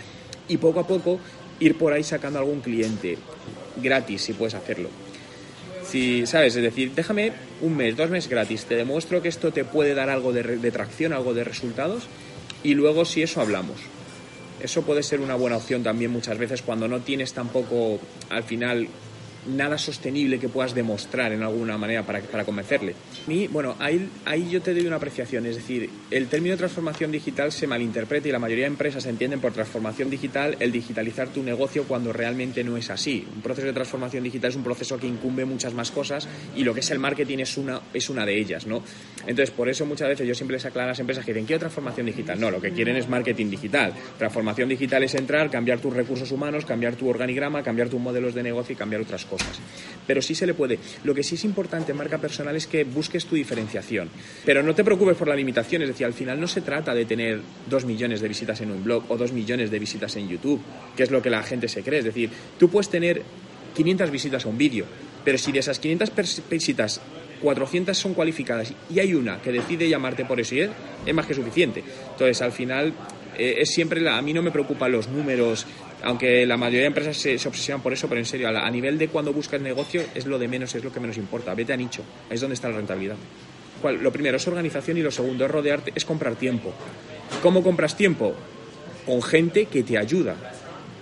Y 0.49 0.59
poco 0.59 0.81
a 0.81 0.87
poco 0.87 1.19
ir 1.61 1.77
por 1.77 1.93
ahí 1.93 2.05
sacando 2.05 2.39
algún 2.39 2.61
cliente 2.61 3.17
gratis, 3.77 4.23
si 4.23 4.33
puedes 4.35 4.55
hacerlo. 4.55 4.91
Si, 5.87 6.27
¿sabes? 6.27 6.55
Es 6.55 6.63
decir, 6.63 6.93
déjame 6.95 7.33
un 7.63 7.77
mes, 7.77 7.97
dos 7.97 8.11
meses 8.11 8.29
gratis, 8.29 8.67
te 8.67 8.77
demuestro 8.77 9.23
que 9.23 9.29
esto 9.29 9.53
te 9.53 9.65
puede 9.65 9.95
dar 9.95 10.11
algo 10.11 10.33
de, 10.33 10.43
de 10.43 10.71
tracción, 10.71 11.15
algo 11.15 11.33
de 11.33 11.45
resultados, 11.45 12.05
y 12.63 12.75
luego 12.75 13.07
si 13.07 13.23
eso 13.23 13.41
hablamos. 13.41 13.79
Eso 14.61 14.83
puede 14.83 15.03
ser 15.03 15.21
una 15.21 15.37
buena 15.37 15.57
opción 15.57 15.83
también 15.83 16.11
muchas 16.11 16.37
veces 16.37 16.63
cuando 16.63 16.89
no 16.89 17.01
tienes 17.01 17.33
tampoco 17.33 18.01
al 18.29 18.43
final 18.43 18.89
nada 19.47 19.79
sostenible 19.79 20.39
que 20.39 20.49
puedas 20.49 20.75
demostrar 20.75 21.33
en 21.33 21.43
alguna 21.43 21.79
manera 21.79 22.03
para, 22.03 22.21
para 22.21 22.45
convencerle. 22.45 22.95
Y 23.27 23.47
bueno, 23.49 23.77
ahí, 23.79 24.09
ahí 24.25 24.49
yo 24.51 24.61
te 24.61 24.75
doy 24.75 24.87
una 24.87 24.97
apreciación, 24.97 25.47
es 25.47 25.57
decir, 25.57 25.89
el 26.11 26.27
término 26.29 26.57
transformación 26.57 27.13
digital 27.13 27.53
se 27.53 27.67
malinterpreta 27.67 28.29
y 28.29 28.33
la 28.33 28.39
mayoría 28.39 28.65
de 28.65 28.69
empresas 28.69 29.07
entienden 29.07 29.41
por 29.41 29.53
transformación 29.53 30.11
digital 30.11 30.57
el 30.61 30.73
digitalizar 30.73 31.29
tu 31.29 31.43
negocio 31.43 31.85
cuando 31.85 32.13
realmente 32.13 32.65
no 32.65 32.77
es 32.77 32.91
así. 32.91 33.27
Un 33.35 33.43
proceso 33.43 33.67
de 33.67 33.73
transformación 33.73 34.25
digital 34.25 34.51
es 34.51 34.57
un 34.57 34.65
proceso 34.65 34.99
que 34.99 35.07
incumbe 35.07 35.45
muchas 35.45 35.75
más 35.75 35.91
cosas 35.91 36.29
y 36.57 36.65
lo 36.65 36.75
que 36.75 36.81
es 36.81 36.91
el 36.91 36.99
marketing 36.99 37.39
es 37.39 37.57
una, 37.57 37.81
es 37.95 38.11
una 38.11 38.27
de 38.27 38.39
ellas, 38.39 38.67
¿no? 38.67 38.83
Entonces, 39.27 39.51
por 39.51 39.69
eso 39.69 39.87
muchas 39.87 40.09
veces 40.09 40.27
yo 40.27 40.35
siempre 40.35 40.57
les 40.57 40.65
aclaro 40.65 40.89
a 40.89 40.93
las 40.93 41.01
empresas 41.01 41.25
que 41.25 41.33
dicen, 41.33 41.47
quiero 41.47 41.61
transformación 41.61 42.07
digital. 42.07 42.41
No, 42.41 42.51
lo 42.51 42.61
que 42.61 42.73
quieren 42.73 42.97
es 42.97 43.09
marketing 43.09 43.51
digital. 43.51 43.93
Transformación 44.19 44.69
digital 44.69 45.03
es 45.05 45.15
entrar, 45.15 45.51
cambiar 45.51 45.81
tus 45.81 45.93
recursos 45.93 46.31
humanos, 46.33 46.65
cambiar 46.65 46.97
tu 46.97 47.09
organigrama, 47.09 47.63
cambiar 47.63 47.89
tus 47.89 48.01
modelos 48.01 48.35
de 48.35 48.43
negocio 48.43 48.73
y 48.73 48.77
cambiar 48.77 49.03
otras 49.03 49.25
cosas 49.25 49.28
cosas. 49.29 49.61
Pero 50.07 50.23
sí 50.23 50.35
se 50.35 50.47
le 50.47 50.55
puede. 50.55 50.79
Lo 51.05 51.15
que 51.15 51.23
sí 51.23 51.35
es 51.35 51.45
importante 51.45 51.93
marca 51.95 52.19
personal 52.19 52.57
es 52.57 52.67
que 52.67 52.85
busques 52.85 53.27
tu 53.27 53.37
diferenciación. 53.37 54.09
Pero 54.45 54.63
no 54.63 54.75
te 54.75 54.85
preocupes 54.85 55.17
por 55.17 55.29
la 55.29 55.37
limitación, 55.37 55.83
es 55.83 55.89
decir, 55.89 56.07
al 56.07 56.15
final 56.15 56.41
no 56.41 56.49
se 56.49 56.63
trata 56.63 56.95
de 56.95 57.05
tener 57.05 57.41
dos 57.69 57.85
millones 57.85 58.21
de 58.21 58.29
visitas 58.29 58.61
en 58.61 58.71
un 58.71 58.83
blog 58.83 59.05
o 59.09 59.17
dos 59.17 59.33
millones 59.33 59.71
de 59.71 59.79
visitas 59.79 60.17
en 60.17 60.29
YouTube, 60.29 60.61
que 60.97 61.03
es 61.03 61.11
lo 61.11 61.23
que 61.23 61.31
la 61.31 61.43
gente 61.43 61.69
se 61.69 61.83
cree. 61.83 62.01
Es 62.01 62.07
decir, 62.07 62.31
tú 62.59 62.69
puedes 62.69 62.89
tener 62.89 63.23
500 63.77 64.11
visitas 64.11 64.45
a 64.45 64.49
un 64.49 64.59
vídeo, 64.59 64.87
pero 65.25 65.39
si 65.39 65.53
de 65.53 65.61
esas 65.61 65.79
500 65.79 66.11
visitas 66.51 67.01
400 67.41 67.97
son 67.97 68.15
cualificadas 68.15 68.73
y 68.91 68.99
hay 68.99 69.15
una 69.15 69.41
que 69.41 69.53
decide 69.53 69.89
llamarte 69.89 70.25
por 70.25 70.41
eso 70.41 70.55
y 70.55 70.61
es, 70.61 70.71
es 71.07 71.15
más 71.15 71.27
que 71.27 71.35
suficiente. 71.35 71.83
Entonces, 72.13 72.41
al 72.43 72.53
final, 72.53 72.93
eh, 73.37 73.57
es 73.59 73.71
siempre 73.71 74.01
la, 74.01 74.19
a 74.19 74.23
mí 74.23 74.33
no 74.33 74.43
me 74.43 74.51
preocupan 74.51 74.93
los 74.93 75.09
números, 75.09 75.67
aunque 76.03 76.47
la 76.47 76.57
mayoría 76.57 76.83
de 76.83 76.87
empresas 76.87 77.17
se, 77.17 77.39
se 77.39 77.49
obsesionan 77.49 77.83
por 77.83 77.93
eso, 77.93 78.09
pero 78.09 78.21
en 78.21 78.25
serio, 78.25 78.49
a, 78.49 78.71
nivel 78.71 78.99
de 78.99 79.09
cuando 79.09 79.33
buscas 79.33 79.61
negocio 79.61 80.03
es 80.15 80.27
lo 80.27 80.39
de 80.39 80.49
menos, 80.49 80.75
es 80.75 80.85
lo 80.85 80.93
que 80.93 81.01
menos 81.01 81.17
importa. 81.17 81.55
Vete 81.55 81.73
a 81.73 81.77
nicho, 81.77 82.03
es 82.31 82.41
donde 82.41 82.55
está 82.55 82.69
la 82.69 82.77
rentabilidad. 82.77 83.17
Lo 83.83 84.13
primero 84.13 84.37
es 84.37 84.47
organización 84.47 84.99
y 84.99 85.03
lo 85.03 85.11
segundo 85.11 85.45
es 85.45 85.51
rodearte, 85.51 85.93
es 85.95 86.05
comprar 86.05 86.37
tiempo. 86.37 86.73
¿Cómo 87.43 87.63
compras 87.63 87.97
tiempo? 87.97 88.35
Con 89.07 89.23
gente 89.23 89.67
que 89.67 89.83
te 89.83 89.97
ayuda 89.97 90.37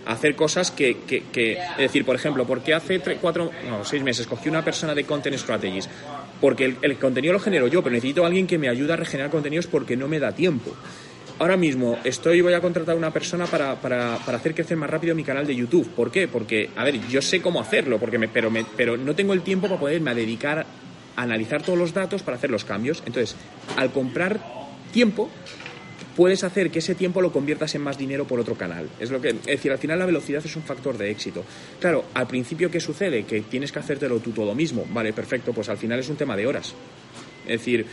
a 0.05 0.12
hacer 0.12 0.37
cosas 0.37 0.71
que, 0.71 0.97
es 1.09 1.76
decir, 1.79 2.05
por 2.05 2.17
ejemplo, 2.17 2.47
¿por 2.47 2.62
qué 2.62 2.75
hace 2.75 2.99
tres, 2.99 3.19
cuatro, 3.21 3.50
no, 3.69 3.85
seis 3.85 4.03
meses 4.03 4.26
cogí 4.26 4.49
una 4.49 4.65
persona 4.65 4.95
de 4.95 5.05
Content 5.05 5.37
Strategies? 5.37 5.88
Porque 6.41 6.67
el, 6.67 6.76
el 6.83 6.99
contenido 6.99 7.33
lo 7.33 7.41
genero 7.41 7.67
yo, 7.67 7.83
pero 7.83 7.95
necesito 7.95 8.25
a 8.25 8.26
alguien 8.26 8.47
que 8.47 8.59
me 8.59 8.69
ayude 8.69 8.93
a 8.93 8.97
regenerar 8.97 9.31
contenidos 9.31 9.67
porque 9.67 9.97
no 9.97 10.07
me 10.07 10.19
da 10.19 10.33
tiempo 10.33 10.76
ahora 11.38 11.57
mismo 11.57 11.99
estoy 12.05 12.40
voy 12.40 12.55
a 12.55 12.61
contratar 12.61 12.95
a 12.95 12.99
una 12.99 13.12
persona 13.12 13.47
para, 13.47 13.76
para, 13.76 14.19
para, 14.25 14.38
hacer 14.38 14.55
crecer 14.55 14.76
más 14.76 14.90
rápido 14.90 15.14
mi 15.14 15.25
canal 15.25 15.47
de 15.47 15.55
YouTube. 15.55 15.88
¿Por 15.90 16.11
qué? 16.11 16.28
Porque, 16.28 16.71
a 16.76 16.85
ver, 16.85 17.00
yo 17.09 17.23
sé 17.23 17.40
cómo 17.40 17.61
hacerlo, 17.61 17.99
porque 17.99 18.19
me, 18.19 18.28
pero, 18.28 18.50
me, 18.50 18.64
pero 18.76 18.97
no 18.97 19.14
tengo 19.14 19.33
el 19.33 19.43
tiempo 19.43 19.69
para 19.69 19.81
poderme 19.81 20.14
dedicar 20.14 20.66
a 21.16 21.23
analizar 21.23 21.62
todos 21.62 21.78
los 21.78 21.93
datos 21.93 22.23
para 22.23 22.37
hacer 22.37 22.50
los 22.50 22.64
cambios. 22.64 23.02
Entonces, 23.07 23.37
al 23.76 23.90
comprar 23.93 24.40
tiempo, 24.93 25.31
puedes 26.16 26.43
hacer 26.45 26.71
que 26.71 26.78
ese 26.78 26.95
tiempo 26.95 27.21
lo 27.21 27.33
conviertas 27.33 27.75
en 27.75 27.83
más 27.83 27.99
dinero 27.99 28.26
por 28.26 28.40
otro 28.40 28.55
canal. 28.55 28.88
Es, 28.99 29.11
lo 29.11 29.21
que, 29.21 29.31
es 29.31 29.45
decir, 29.45 29.71
al 29.71 29.78
final 29.78 29.99
la 29.99 30.07
velocidad 30.07 30.45
es 30.45 30.57
un 30.57 30.62
factor 30.62 30.97
de 30.97 31.11
éxito. 31.11 31.45
Claro, 31.78 32.07
al 32.14 32.26
principio, 32.26 32.71
¿qué 32.71 32.81
sucede? 32.81 33.25
Que 33.25 33.43
tienes 33.43 33.71
que 33.71 33.78
hacértelo 33.78 34.19
tú 34.21 34.33
todo 34.33 34.55
mismo. 34.55 34.87
Vale, 34.90 35.12
perfecto, 35.12 35.52
pues 35.52 35.69
al 35.69 35.76
final 35.76 36.00
es 36.00 36.09
un 36.09 36.16
tema 36.16 36.37
de 36.37 36.47
horas. 36.47 36.75
Es 37.45 37.61
decir, 37.61 37.87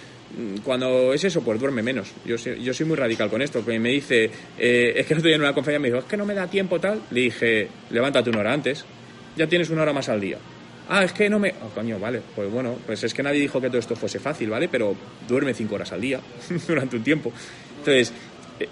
cuando 0.64 1.14
es 1.14 1.24
eso, 1.24 1.42
pues 1.42 1.60
duerme 1.60 1.84
menos. 1.84 2.12
Yo, 2.26 2.36
yo 2.36 2.74
soy 2.74 2.86
muy 2.86 2.96
radical 2.96 3.30
con 3.30 3.42
esto. 3.42 3.64
Que 3.64 3.80
me 3.80 3.90
dice, 3.90 4.30
eh, 4.58 4.94
es 4.96 5.06
que 5.06 5.14
no 5.14 5.20
estoy 5.20 5.34
en 5.34 5.42
una 5.42 5.54
conferencia, 5.54 5.80
me 5.80 5.88
dijo, 5.90 6.00
es 6.00 6.06
que 6.06 6.18
no 6.18 6.26
me 6.26 6.34
da 6.34 6.48
tiempo 6.48 6.80
tal. 6.80 7.02
Le 7.12 7.22
dije, 7.22 7.68
levántate 7.92 8.30
una 8.30 8.40
hora 8.40 8.54
antes, 8.54 8.86
ya 9.36 9.48
tienes 9.48 9.70
una 9.70 9.84
hora 9.84 9.94
más 9.94 10.10
al 10.10 10.20
día. 10.20 10.38
Ah, 10.90 11.04
es 11.04 11.14
que 11.14 11.30
no 11.30 11.40
me. 11.40 11.54
Oh, 11.64 11.70
coño, 11.74 11.98
vale. 12.00 12.22
Pues 12.36 12.52
bueno, 12.52 12.78
pues 12.86 13.04
es 13.04 13.14
que 13.14 13.24
nadie 13.24 13.40
dijo 13.40 13.62
que 13.62 13.68
todo 13.68 13.80
esto 13.80 13.96
fuese 13.96 14.20
fácil, 14.20 14.50
¿vale? 14.50 14.68
Pero 14.68 14.96
duerme 15.28 15.54
cinco 15.54 15.76
horas 15.76 15.92
al 15.94 16.02
día 16.02 16.20
durante 16.68 16.98
un 16.98 17.04
tiempo. 17.04 17.32
Entonces, 17.80 18.14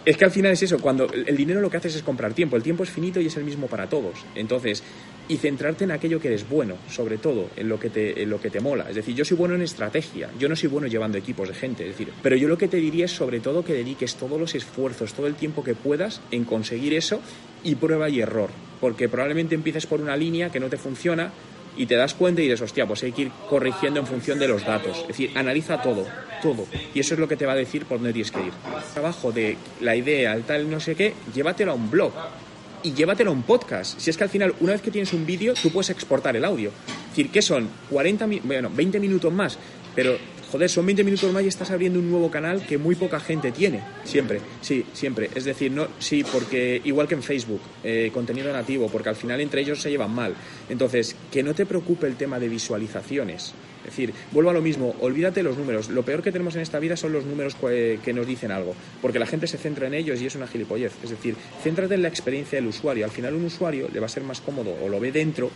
Es 0.05 0.15
que 0.15 0.25
al 0.25 0.31
final 0.31 0.51
es 0.51 0.61
eso, 0.61 0.79
cuando 0.79 1.11
el 1.11 1.35
dinero 1.35 1.59
lo 1.59 1.69
que 1.69 1.77
haces 1.77 1.95
es 1.95 2.03
comprar 2.03 2.33
tiempo, 2.33 2.55
el 2.55 2.63
tiempo 2.63 2.83
es 2.83 2.89
finito 2.89 3.19
y 3.19 3.25
es 3.25 3.35
el 3.37 3.43
mismo 3.43 3.67
para 3.67 3.89
todos. 3.89 4.13
Entonces, 4.35 4.83
y 5.27 5.37
centrarte 5.37 5.83
en 5.83 5.91
aquello 5.91 6.19
que 6.19 6.27
eres 6.27 6.47
bueno, 6.47 6.75
sobre 6.89 7.17
todo, 7.17 7.49
en 7.55 7.69
lo 7.69 7.79
que 7.79 7.89
te, 7.89 8.21
en 8.21 8.29
lo 8.29 8.41
que 8.41 8.49
te 8.49 8.59
mola. 8.59 8.89
Es 8.89 8.95
decir, 8.95 9.15
yo 9.15 9.25
soy 9.25 9.37
bueno 9.37 9.55
en 9.55 9.61
estrategia, 9.61 10.29
yo 10.37 10.49
no 10.49 10.55
soy 10.55 10.69
bueno 10.69 10.87
llevando 10.87 11.17
equipos 11.17 11.47
de 11.47 11.53
gente, 11.53 11.83
es 11.83 11.97
decir, 11.97 12.13
pero 12.21 12.35
yo 12.35 12.47
lo 12.47 12.57
que 12.57 12.67
te 12.67 12.77
diría 12.77 13.05
es 13.05 13.11
sobre 13.11 13.39
todo 13.39 13.63
que 13.63 13.73
dediques 13.73 14.15
todos 14.15 14.39
los 14.39 14.55
esfuerzos, 14.55 15.13
todo 15.13 15.27
el 15.27 15.35
tiempo 15.35 15.63
que 15.63 15.75
puedas 15.75 16.21
en 16.31 16.43
conseguir 16.43 16.93
eso 16.93 17.21
y 17.63 17.75
prueba 17.75 18.09
y 18.09 18.19
error, 18.19 18.49
porque 18.79 19.09
probablemente 19.09 19.55
empieces 19.55 19.85
por 19.85 20.01
una 20.01 20.17
línea 20.17 20.51
que 20.51 20.59
no 20.59 20.69
te 20.69 20.77
funciona, 20.77 21.31
y 21.77 21.85
te 21.85 21.95
das 21.95 22.13
cuenta 22.13 22.41
y 22.41 22.45
dices, 22.45 22.61
hostia, 22.61 22.85
pues 22.85 23.03
hay 23.03 23.11
que 23.11 23.23
ir 23.23 23.31
corrigiendo 23.49 23.99
en 23.99 24.05
función 24.05 24.39
de 24.39 24.47
los 24.47 24.65
datos. 24.65 24.97
Es 25.01 25.07
decir, 25.07 25.31
analiza 25.35 25.81
todo, 25.81 26.05
todo. 26.41 26.65
Y 26.93 26.99
eso 26.99 27.13
es 27.13 27.19
lo 27.19 27.27
que 27.27 27.37
te 27.37 27.45
va 27.45 27.53
a 27.53 27.55
decir 27.55 27.85
por 27.85 27.97
dónde 27.97 28.13
tienes 28.13 28.31
que 28.31 28.41
ir. 28.41 28.53
Trabajo 28.93 29.31
de 29.31 29.57
la 29.79 29.95
idea, 29.95 30.33
el 30.33 30.43
tal, 30.43 30.69
no 30.69 30.79
sé 30.79 30.95
qué, 30.95 31.13
llévatelo 31.33 31.71
a 31.71 31.75
un 31.75 31.89
blog 31.89 32.11
y 32.83 32.93
llévatelo 32.93 33.31
a 33.31 33.33
un 33.33 33.43
podcast. 33.43 33.99
Si 33.99 34.09
es 34.09 34.17
que 34.17 34.23
al 34.23 34.29
final, 34.29 34.53
una 34.59 34.73
vez 34.73 34.81
que 34.81 34.91
tienes 34.91 35.13
un 35.13 35.25
vídeo, 35.25 35.53
tú 35.53 35.69
puedes 35.71 35.89
exportar 35.89 36.35
el 36.35 36.45
audio. 36.45 36.69
Es 36.69 37.09
decir, 37.09 37.31
¿qué 37.31 37.41
son? 37.41 37.69
40, 37.89 38.27
bueno, 38.43 38.69
20 38.73 38.99
minutos 38.99 39.31
más, 39.33 39.57
pero 39.95 40.17
joder, 40.51 40.69
son 40.69 40.85
20 40.85 41.03
minutos 41.03 41.31
más 41.31 41.43
y 41.43 41.47
estás 41.47 41.71
abriendo 41.71 41.99
un 41.99 42.09
nuevo 42.09 42.29
canal 42.29 42.65
que 42.65 42.77
muy 42.77 42.95
poca 42.95 43.19
gente 43.19 43.51
tiene. 43.51 43.81
Siempre, 44.03 44.41
sí, 44.61 44.85
siempre. 44.93 45.29
Es 45.33 45.45
decir, 45.45 45.71
no, 45.71 45.87
sí, 45.99 46.23
porque 46.23 46.81
igual 46.83 47.07
que 47.07 47.15
en 47.15 47.23
Facebook, 47.23 47.61
eh, 47.83 48.11
contenido 48.13 48.51
nativo, 48.51 48.89
porque 48.89 49.09
al 49.09 49.15
final 49.15 49.39
entre 49.39 49.61
ellos 49.61 49.81
se 49.81 49.89
llevan 49.89 50.13
mal. 50.13 50.35
Entonces, 50.69 51.15
que 51.31 51.41
no 51.41 51.53
te 51.53 51.65
preocupe 51.65 52.07
el 52.07 52.15
tema 52.15 52.39
de 52.39 52.49
visualizaciones. 52.49 53.53
Es 53.81 53.91
decir, 53.91 54.13
vuelvo 54.31 54.49
a 54.49 54.53
lo 54.53 54.61
mismo, 54.61 54.95
olvídate 54.99 55.43
los 55.43 55.57
números. 55.57 55.89
Lo 55.89 56.03
peor 56.03 56.21
que 56.21 56.31
tenemos 56.31 56.55
en 56.55 56.61
esta 56.61 56.79
vida 56.79 56.95
son 56.95 57.13
los 57.13 57.25
números 57.25 57.55
que 57.55 58.13
nos 58.13 58.27
dicen 58.27 58.51
algo, 58.51 58.75
porque 59.01 59.19
la 59.19 59.25
gente 59.25 59.47
se 59.47 59.57
centra 59.57 59.87
en 59.87 59.93
ellos 59.93 60.21
y 60.21 60.27
es 60.27 60.35
una 60.35 60.47
gilipollez. 60.47 60.93
Es 61.03 61.09
decir, 61.09 61.35
céntrate 61.63 61.95
en 61.95 62.01
la 62.01 62.07
experiencia 62.07 62.57
del 62.57 62.67
usuario. 62.67 63.05
Al 63.05 63.11
final 63.11 63.33
un 63.33 63.45
usuario 63.45 63.89
le 63.91 63.99
va 63.99 64.05
a 64.05 64.09
ser 64.09 64.23
más 64.23 64.41
cómodo 64.41 64.75
o 64.81 64.89
lo 64.89 64.99
ve 64.99 65.11
dentro 65.11 65.51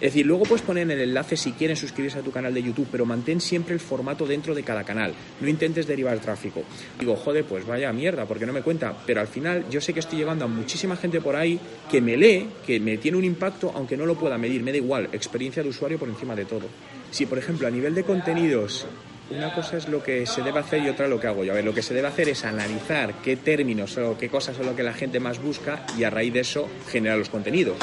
es 0.00 0.12
decir, 0.12 0.26
luego 0.26 0.44
puedes 0.44 0.62
poner 0.62 0.84
en 0.84 0.92
el 0.92 1.00
enlace 1.00 1.36
si 1.36 1.52
quieren 1.52 1.76
suscribirse 1.76 2.20
a 2.20 2.22
tu 2.22 2.30
canal 2.30 2.54
de 2.54 2.62
YouTube, 2.62 2.86
pero 2.90 3.04
mantén 3.04 3.40
siempre 3.40 3.74
el 3.74 3.80
formato 3.80 4.26
dentro 4.26 4.54
de 4.54 4.62
cada 4.62 4.84
canal. 4.84 5.12
No 5.40 5.48
intentes 5.48 5.88
derivar 5.88 6.14
el 6.14 6.20
tráfico. 6.20 6.62
Digo, 7.00 7.16
joder, 7.16 7.44
pues 7.44 7.66
vaya 7.66 7.92
mierda, 7.92 8.24
porque 8.24 8.46
no 8.46 8.52
me 8.52 8.62
cuenta. 8.62 8.96
Pero 9.04 9.20
al 9.20 9.26
final 9.26 9.64
yo 9.70 9.80
sé 9.80 9.92
que 9.92 9.98
estoy 9.98 10.18
llevando 10.18 10.44
a 10.44 10.48
muchísima 10.48 10.94
gente 10.94 11.20
por 11.20 11.34
ahí 11.34 11.58
que 11.90 12.00
me 12.00 12.16
lee, 12.16 12.48
que 12.64 12.78
me 12.78 12.96
tiene 12.98 13.18
un 13.18 13.24
impacto, 13.24 13.72
aunque 13.74 13.96
no 13.96 14.06
lo 14.06 14.14
pueda 14.14 14.38
medir. 14.38 14.62
Me 14.62 14.70
da 14.70 14.76
igual, 14.76 15.08
experiencia 15.12 15.64
de 15.64 15.68
usuario 15.68 15.98
por 15.98 16.08
encima 16.08 16.36
de 16.36 16.44
todo. 16.44 16.68
Si, 17.10 17.26
por 17.26 17.38
ejemplo, 17.38 17.66
a 17.66 17.70
nivel 17.70 17.94
de 17.94 18.04
contenidos 18.04 18.86
una 19.30 19.52
cosa 19.52 19.76
es 19.76 19.88
lo 19.88 20.02
que 20.02 20.24
se 20.24 20.42
debe 20.42 20.60
hacer 20.60 20.82
y 20.82 20.88
otra 20.88 21.06
lo 21.06 21.20
que 21.20 21.26
hago 21.26 21.44
yo. 21.44 21.52
A 21.52 21.56
ver, 21.56 21.64
lo 21.64 21.74
que 21.74 21.82
se 21.82 21.92
debe 21.92 22.08
hacer 22.08 22.30
es 22.30 22.44
analizar 22.44 23.14
qué 23.22 23.36
términos 23.36 23.96
o 23.98 24.16
qué 24.16 24.28
cosas 24.30 24.56
son 24.56 24.66
lo 24.66 24.74
que 24.74 24.82
la 24.82 24.94
gente 24.94 25.20
más 25.20 25.42
busca 25.42 25.84
y 25.98 26.04
a 26.04 26.10
raíz 26.10 26.32
de 26.32 26.40
eso 26.40 26.66
generar 26.90 27.18
los 27.18 27.28
contenidos. 27.28 27.76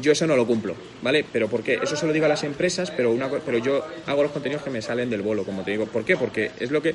Yo 0.00 0.12
eso 0.12 0.26
no 0.26 0.36
lo 0.36 0.46
cumplo, 0.46 0.74
¿vale? 1.02 1.24
Pero 1.32 1.48
¿por 1.48 1.62
qué? 1.62 1.78
Eso 1.82 1.96
se 1.96 2.06
lo 2.06 2.12
digo 2.12 2.26
a 2.26 2.28
las 2.28 2.44
empresas, 2.44 2.90
pero, 2.90 3.12
una, 3.12 3.28
pero 3.28 3.58
yo 3.58 3.84
hago 4.06 4.22
los 4.22 4.32
contenidos 4.32 4.62
que 4.62 4.70
me 4.70 4.82
salen 4.82 5.10
del 5.10 5.22
bolo, 5.22 5.44
como 5.44 5.62
te 5.62 5.72
digo. 5.72 5.86
¿Por 5.86 6.04
qué? 6.04 6.16
Porque 6.16 6.50
es 6.58 6.70
lo 6.70 6.82
que... 6.82 6.94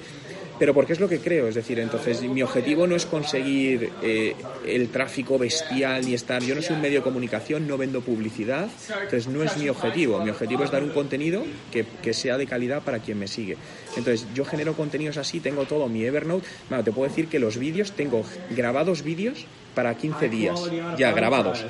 Pero 0.64 0.74
porque 0.74 0.94
es 0.94 1.02
lo 1.02 1.10
que 1.10 1.20
creo, 1.20 1.50
es 1.50 1.56
decir, 1.56 1.78
entonces 1.78 2.22
mi 2.22 2.42
objetivo 2.42 2.88
no 2.88 2.96
es 2.96 3.06
conseguir 3.06 3.92
eh, 4.02 4.34
el 4.66 4.88
tráfico 4.88 5.38
bestial 5.38 6.06
ni 6.06 6.14
estar. 6.14 6.42
Yo 6.42 6.56
no 6.56 6.62
soy 6.62 6.78
un 6.78 6.82
medio 6.82 7.00
de 7.00 7.04
comunicación, 7.04 7.68
no 7.68 7.78
vendo 7.78 8.00
publicidad, 8.00 8.70
entonces 8.88 9.28
no 9.28 9.44
es 9.44 9.58
mi 9.58 9.68
objetivo. 9.68 10.24
Mi 10.24 10.30
objetivo 10.30 10.64
es 10.64 10.72
dar 10.72 10.82
un 10.82 10.92
contenido 10.92 11.44
que, 11.70 11.86
que 12.02 12.14
sea 12.14 12.38
de 12.38 12.48
calidad 12.48 12.82
para 12.82 13.00
quien 13.00 13.20
me 13.20 13.28
sigue. 13.28 13.58
Entonces 13.98 14.26
yo 14.34 14.46
genero 14.46 14.74
contenidos 14.74 15.18
así, 15.18 15.42
tengo 15.42 15.66
todo 15.66 15.90
mi 15.90 16.06
Evernote. 16.06 16.48
Bueno, 16.70 16.82
te 16.82 16.94
puedo 16.94 17.10
decir 17.10 17.28
que 17.28 17.40
los 17.40 17.58
vídeos, 17.58 17.92
tengo 17.92 18.24
grabados 18.52 19.04
vídeos 19.04 19.46
para 19.76 19.98
15 19.98 20.30
días, 20.30 20.62
ya 20.98 21.12
grabados 21.12 21.66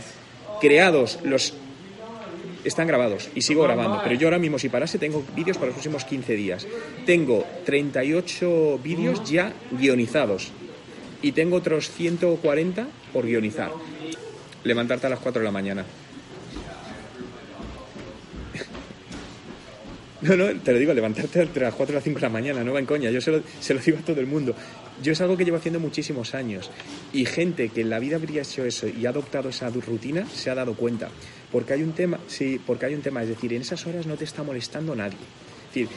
creados, 0.63 1.19
los 1.23 1.53
están 2.63 2.87
grabados 2.87 3.29
y 3.35 3.41
sigo 3.41 3.63
grabando. 3.63 4.01
Pero 4.03 4.15
yo 4.15 4.27
ahora 4.27 4.39
mismo, 4.39 4.59
si 4.59 4.69
parase, 4.69 4.97
tengo 4.97 5.23
vídeos 5.35 5.57
para 5.57 5.67
los 5.67 5.75
próximos 5.75 6.05
15 6.05 6.35
días. 6.35 6.67
Tengo 7.05 7.45
38 7.65 8.79
vídeos 8.83 9.23
ya 9.29 9.53
guionizados 9.71 10.51
y 11.21 11.31
tengo 11.31 11.57
otros 11.57 11.89
140 11.89 12.87
por 13.11 13.25
guionizar. 13.25 13.71
Levantarte 14.63 15.07
a 15.07 15.09
las 15.09 15.19
4 15.19 15.39
de 15.39 15.45
la 15.45 15.51
mañana. 15.51 15.85
No, 20.21 20.37
no, 20.37 20.45
te 20.61 20.71
lo 20.71 20.79
digo, 20.79 20.93
levantarte 20.93 21.41
entre 21.41 21.63
las 21.63 21.73
4 21.73 21.91
y 21.91 21.95
las 21.95 22.03
5 22.05 22.17
de 22.17 22.21
la 22.21 22.29
mañana, 22.29 22.63
no 22.63 22.71
va 22.71 22.79
en 22.79 22.85
coña, 22.85 23.11
yo 23.11 23.19
se 23.19 23.29
lo, 23.29 23.41
se 23.59 23.73
lo 23.73 23.81
digo 23.81 23.97
a 23.97 24.05
todo 24.05 24.21
el 24.21 24.25
mundo. 24.25 24.55
Yo 25.01 25.11
es 25.11 25.19
algo 25.19 25.35
que 25.35 25.43
llevo 25.43 25.57
haciendo 25.57 25.81
muchísimos 25.81 26.33
años 26.33 26.71
y 27.11 27.25
gente 27.25 27.67
que 27.67 27.81
en 27.81 27.89
la 27.89 27.99
vida 27.99 28.15
habría 28.15 28.43
hecho 28.43 28.63
eso 28.63 28.87
y 28.87 29.05
ha 29.05 29.09
adoptado 29.09 29.49
esa 29.49 29.69
rutina 29.69 30.25
se 30.33 30.49
ha 30.49 30.55
dado 30.55 30.75
cuenta. 30.75 31.09
Porque 31.53 31.73
hay 31.73 31.83
un 31.83 31.93
tema, 31.93 32.19
sí, 32.27 32.59
porque 32.65 32.87
hay 32.87 32.95
un 32.95 33.01
tema, 33.01 33.21
es 33.21 33.29
decir, 33.29 33.53
en 33.53 33.61
esas 33.61 33.85
horas 33.85 34.07
no 34.07 34.17
te 34.17 34.25
está 34.25 34.41
molestando 34.41 34.95
nadie. 34.95 35.15
Es 35.69 35.73
decir, 35.73 35.87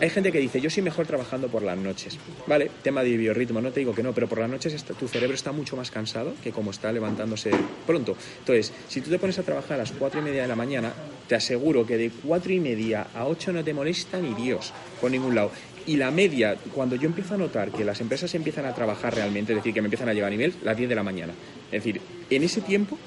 hay 0.00 0.10
gente 0.10 0.30
que 0.30 0.38
dice, 0.38 0.60
yo 0.60 0.68
soy 0.68 0.82
mejor 0.82 1.06
trabajando 1.06 1.48
por 1.48 1.62
las 1.62 1.78
noches. 1.78 2.18
Vale, 2.46 2.70
tema 2.82 3.02
de 3.02 3.16
biorritmo, 3.16 3.60
no 3.60 3.70
te 3.70 3.80
digo 3.80 3.94
que 3.94 4.02
no, 4.02 4.12
pero 4.12 4.28
por 4.28 4.40
las 4.40 4.50
noches 4.50 4.84
tu 4.84 5.08
cerebro 5.08 5.34
está 5.34 5.52
mucho 5.52 5.76
más 5.76 5.90
cansado 5.90 6.34
que 6.42 6.50
como 6.50 6.72
está 6.72 6.92
levantándose 6.92 7.50
pronto. 7.86 8.16
Entonces, 8.40 8.72
si 8.88 9.00
tú 9.00 9.08
te 9.08 9.18
pones 9.18 9.38
a 9.38 9.42
trabajar 9.42 9.74
a 9.74 9.78
las 9.78 9.92
cuatro 9.92 10.20
y 10.20 10.24
media 10.24 10.42
de 10.42 10.48
la 10.48 10.56
mañana, 10.56 10.92
te 11.28 11.36
aseguro 11.36 11.86
que 11.86 11.96
de 11.96 12.10
cuatro 12.10 12.52
y 12.52 12.60
media 12.60 13.06
a 13.14 13.26
ocho 13.26 13.52
no 13.52 13.64
te 13.64 13.72
molesta 13.72 14.18
ni 14.18 14.34
Dios 14.34 14.74
por 15.00 15.10
ningún 15.10 15.34
lado. 15.34 15.52
Y 15.86 15.96
la 15.96 16.10
media, 16.10 16.56
cuando 16.74 16.96
yo 16.96 17.06
empiezo 17.06 17.34
a 17.34 17.38
notar 17.38 17.70
que 17.70 17.84
las 17.84 18.00
empresas 18.00 18.34
empiezan 18.34 18.66
a 18.66 18.74
trabajar 18.74 19.14
realmente, 19.14 19.52
es 19.52 19.58
decir, 19.58 19.72
que 19.72 19.80
me 19.80 19.86
empiezan 19.86 20.08
a 20.08 20.14
llevar 20.14 20.28
a 20.28 20.30
nivel, 20.30 20.52
las 20.64 20.76
10 20.76 20.88
de 20.88 20.94
la 20.96 21.04
mañana. 21.04 21.32
Es 21.66 21.84
decir, 21.84 22.00
en 22.28 22.42
ese 22.42 22.60
tiempo, 22.60 22.98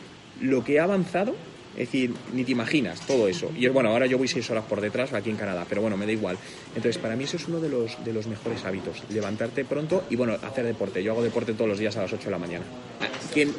lo 0.41 0.63
que 0.63 0.79
ha 0.79 0.85
avanzado 0.85 1.35
es 1.73 1.87
decir, 1.87 2.13
ni 2.33 2.43
te 2.43 2.51
imaginas 2.51 3.05
todo 3.05 3.27
eso. 3.27 3.51
Y 3.55 3.67
bueno, 3.67 3.89
ahora 3.89 4.05
yo 4.05 4.17
voy 4.17 4.27
seis 4.27 4.49
horas 4.49 4.65
por 4.65 4.81
detrás 4.81 5.13
aquí 5.13 5.29
en 5.29 5.37
Canadá, 5.37 5.65
pero 5.67 5.81
bueno, 5.81 5.97
me 5.97 6.05
da 6.05 6.11
igual. 6.11 6.37
Entonces, 6.75 6.97
para 6.97 7.15
mí 7.15 7.23
eso 7.23 7.37
es 7.37 7.47
uno 7.47 7.59
de 7.59 7.69
los, 7.69 8.03
de 8.03 8.13
los 8.13 8.27
mejores 8.27 8.65
hábitos, 8.65 9.03
levantarte 9.09 9.65
pronto 9.65 10.03
y 10.09 10.15
bueno, 10.15 10.33
hacer 10.43 10.65
deporte. 10.65 11.03
Yo 11.03 11.13
hago 11.13 11.23
deporte 11.23 11.53
todos 11.53 11.69
los 11.69 11.79
días 11.79 11.95
a 11.97 12.01
las 12.01 12.13
8 12.13 12.25
de 12.25 12.31
la 12.31 12.39
mañana. 12.39 12.65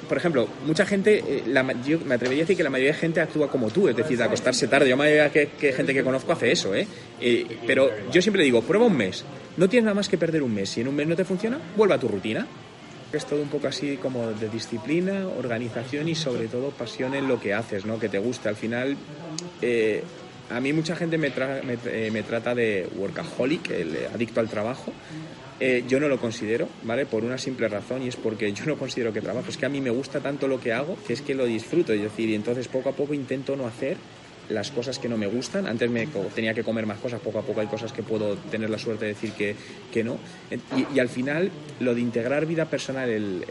Por 0.09 0.19
ejemplo, 0.19 0.49
mucha 0.67 0.85
gente, 0.85 1.23
eh, 1.26 1.45
yo 1.87 2.00
me 2.00 2.17
atrevería 2.17 2.43
a 2.43 2.45
decir 2.45 2.57
que 2.57 2.64
la 2.64 2.71
mayoría 2.71 2.93
de 2.93 2.99
gente 2.99 3.21
actúa 3.21 3.49
como 3.49 3.71
tú, 3.71 3.88
es 3.88 3.97
decir, 3.97 4.19
de 4.19 4.25
acostarse 4.25 4.67
tarde. 4.67 4.88
Yo 4.88 4.97
me 4.97 5.05
mayoría 5.05 5.31
que, 5.31 5.49
que 5.59 5.73
gente 5.73 5.95
que 5.95 6.02
conozco 6.02 6.33
hace 6.33 6.50
eso, 6.50 6.75
¿eh? 6.75 6.87
¿eh? 7.21 7.47
Pero 7.67 7.90
yo 8.11 8.21
siempre 8.21 8.43
digo, 8.43 8.62
prueba 8.62 8.87
un 8.87 8.97
mes. 8.97 9.25
No 9.57 9.69
tienes 9.69 9.85
nada 9.85 9.95
más 9.95 10.09
que 10.09 10.19
perder 10.19 10.43
un 10.43 10.55
mes. 10.55 10.71
Si 10.71 10.81
en 10.81 10.88
un 10.88 10.97
mes 10.97 11.07
no 11.07 11.17
te 11.17 11.25
funciona, 11.25 11.59
vuelve 11.76 11.95
a 11.95 11.99
tu 11.99 12.09
rutina. 12.09 12.47
Es 13.12 13.26
todo 13.26 13.43
un 13.43 13.49
poco 13.49 13.67
así 13.67 13.97
como 13.97 14.29
de 14.29 14.49
disciplina, 14.49 15.26
organización 15.26 16.09
y 16.09 16.14
sobre 16.14 16.47
todo 16.47 16.71
pasión 16.71 17.14
en 17.14 17.26
lo 17.26 17.40
que 17.40 17.55
haces, 17.55 17.85
¿no? 17.85 17.99
Que 17.99 18.09
te 18.09 18.19
guste. 18.19 18.49
Al 18.49 18.57
final, 18.57 18.97
eh, 19.61 20.02
a 20.49 20.61
mí 20.61 20.73
mucha 20.73 20.95
gente 20.95 21.19
me, 21.19 21.33
eh, 21.37 22.11
me, 22.12 22.23
trata 22.23 22.55
de 22.55 22.88
workaholic, 22.97 23.71
el 23.71 23.97
adicto 24.14 24.40
al 24.40 24.49
trabajo. 24.49 24.93
Eh, 25.59 25.85
yo 25.88 26.00
no 26.00 26.09
lo 26.09 26.19
considero, 26.19 26.69
¿vale? 26.85 27.05
Por 27.05 27.25
una 27.25 27.37
simple 27.37 27.69
razón 27.69 28.02
y 28.02 28.09
es 28.09 28.17
porque 28.17 28.52
yo 28.52 28.64
no 28.64 28.76
considero 28.76 29.12
que 29.12 29.21
trabajo. 29.21 29.50
Es 29.50 29.57
que 29.57 29.67
a 29.67 29.69
mí 29.69 29.81
me 29.81 29.90
gusta 29.90 30.21
tanto 30.21 30.49
lo 30.49 30.61
que 30.61 30.73
hago 30.73 30.97
que 31.07 31.12
es 31.12 31.21
que 31.21 31.35
lo 31.35 31.45
disfruto. 31.45 31.93
Es 31.93 32.00
decir, 32.00 32.31
y 32.31 32.35
entonces 32.35 32.69
poco 32.69 32.90
a 32.90 32.93
poco 32.93 33.12
intento 33.12 33.57
no 33.57 33.67
hacer 33.67 33.97
las 34.50 34.71
cosas 34.71 34.99
que 34.99 35.09
no 35.09 35.16
me 35.16 35.26
gustan. 35.26 35.66
Antes 35.66 35.90
me 35.90 36.07
tenía 36.35 36.54
que 36.54 36.62
comer 36.62 36.87
más 36.87 36.99
cosas, 36.99 37.21
poco 37.21 37.38
a 37.38 37.42
poco 37.42 37.61
hay 37.61 37.66
cosas 37.66 37.92
que 37.92 38.02
puedo 38.02 38.37
tener 38.50 38.69
la 38.71 38.78
suerte 38.78 39.07
de 39.07 39.14
decir 39.14 39.33
que, 39.33 39.54
que 39.92 40.04
no. 40.04 40.19
Y, 40.95 40.99
al 40.99 41.09
final, 41.09 41.50
lo 41.80 41.95
de 41.95 42.00
integrar 42.00 42.47
vida 42.47 42.66
personal, 42.66 43.09
el, 43.09 43.45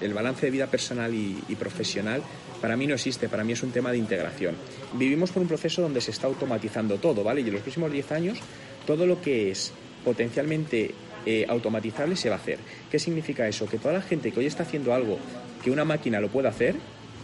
el, 0.00 0.14
balance 0.14 0.46
de 0.46 0.50
vida 0.50 0.66
personal 0.66 1.14
y, 1.14 1.38
y, 1.48 1.54
profesional, 1.54 2.22
para 2.60 2.76
mí 2.76 2.86
no 2.86 2.94
existe, 2.94 3.28
para 3.28 3.44
mí 3.44 3.52
es 3.52 3.62
un 3.62 3.70
tema 3.70 3.92
de 3.92 3.98
integración. 3.98 4.54
Vivimos 4.94 5.30
por 5.30 5.42
un 5.42 5.48
proceso 5.48 5.82
donde 5.82 6.00
se 6.00 6.10
está 6.10 6.26
automatizando 6.26 6.98
todo, 6.98 7.22
¿vale? 7.22 7.42
Y 7.42 7.48
en 7.48 7.52
los 7.52 7.62
próximos 7.62 7.92
10 7.92 8.12
años, 8.12 8.38
todo 8.86 9.06
lo 9.06 9.20
que 9.20 9.50
es 9.50 9.72
potencialmente 10.04 10.94
eh, 11.26 11.44
automatizable 11.48 12.16
se 12.16 12.30
va 12.30 12.36
a 12.36 12.38
hacer. 12.38 12.58
¿Qué 12.90 12.98
significa 12.98 13.46
eso? 13.46 13.66
Que 13.66 13.78
toda 13.78 13.94
la 13.94 14.02
gente 14.02 14.32
que 14.32 14.40
hoy 14.40 14.46
está 14.46 14.62
haciendo 14.62 14.94
algo 14.94 15.18
que 15.62 15.70
una 15.70 15.84
máquina 15.84 16.20
lo 16.20 16.28
pueda 16.28 16.48
hacer, 16.48 16.76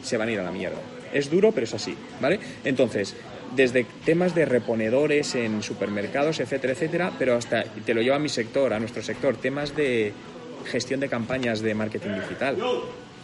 se 0.02 0.16
van 0.16 0.28
a 0.28 0.32
ir 0.32 0.40
a 0.40 0.42
la 0.42 0.52
mierda. 0.52 0.78
Es 1.16 1.30
duro, 1.30 1.52
pero 1.52 1.64
es 1.64 1.72
así, 1.72 1.96
¿vale? 2.20 2.38
Entonces, 2.64 3.14
desde 3.54 3.84
temas 4.04 4.34
de 4.34 4.44
reponedores 4.44 5.34
en 5.34 5.62
supermercados, 5.62 6.40
etcétera, 6.40 6.74
etcétera, 6.74 7.12
pero 7.18 7.36
hasta, 7.36 7.64
te 7.64 7.94
lo 7.94 8.02
lleva 8.02 8.16
a 8.16 8.18
mi 8.18 8.28
sector, 8.28 8.72
a 8.74 8.78
nuestro 8.80 9.02
sector, 9.02 9.36
temas 9.36 9.74
de 9.74 10.12
gestión 10.66 11.00
de 11.00 11.08
campañas 11.08 11.60
de 11.60 11.74
marketing 11.74 12.20
digital. 12.20 12.56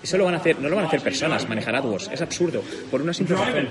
Eso 0.02 0.18
lo 0.18 0.24
van 0.24 0.34
a 0.34 0.38
hacer, 0.38 0.58
no 0.58 0.68
lo 0.68 0.76
van 0.76 0.84
a 0.84 0.88
hacer 0.88 1.00
personas, 1.00 1.48
manejar 1.48 1.76
AdWords. 1.76 2.10
Es 2.12 2.20
absurdo, 2.20 2.62
por 2.90 3.02
una 3.02 3.12
simple 3.12 3.36
razón. 3.36 3.68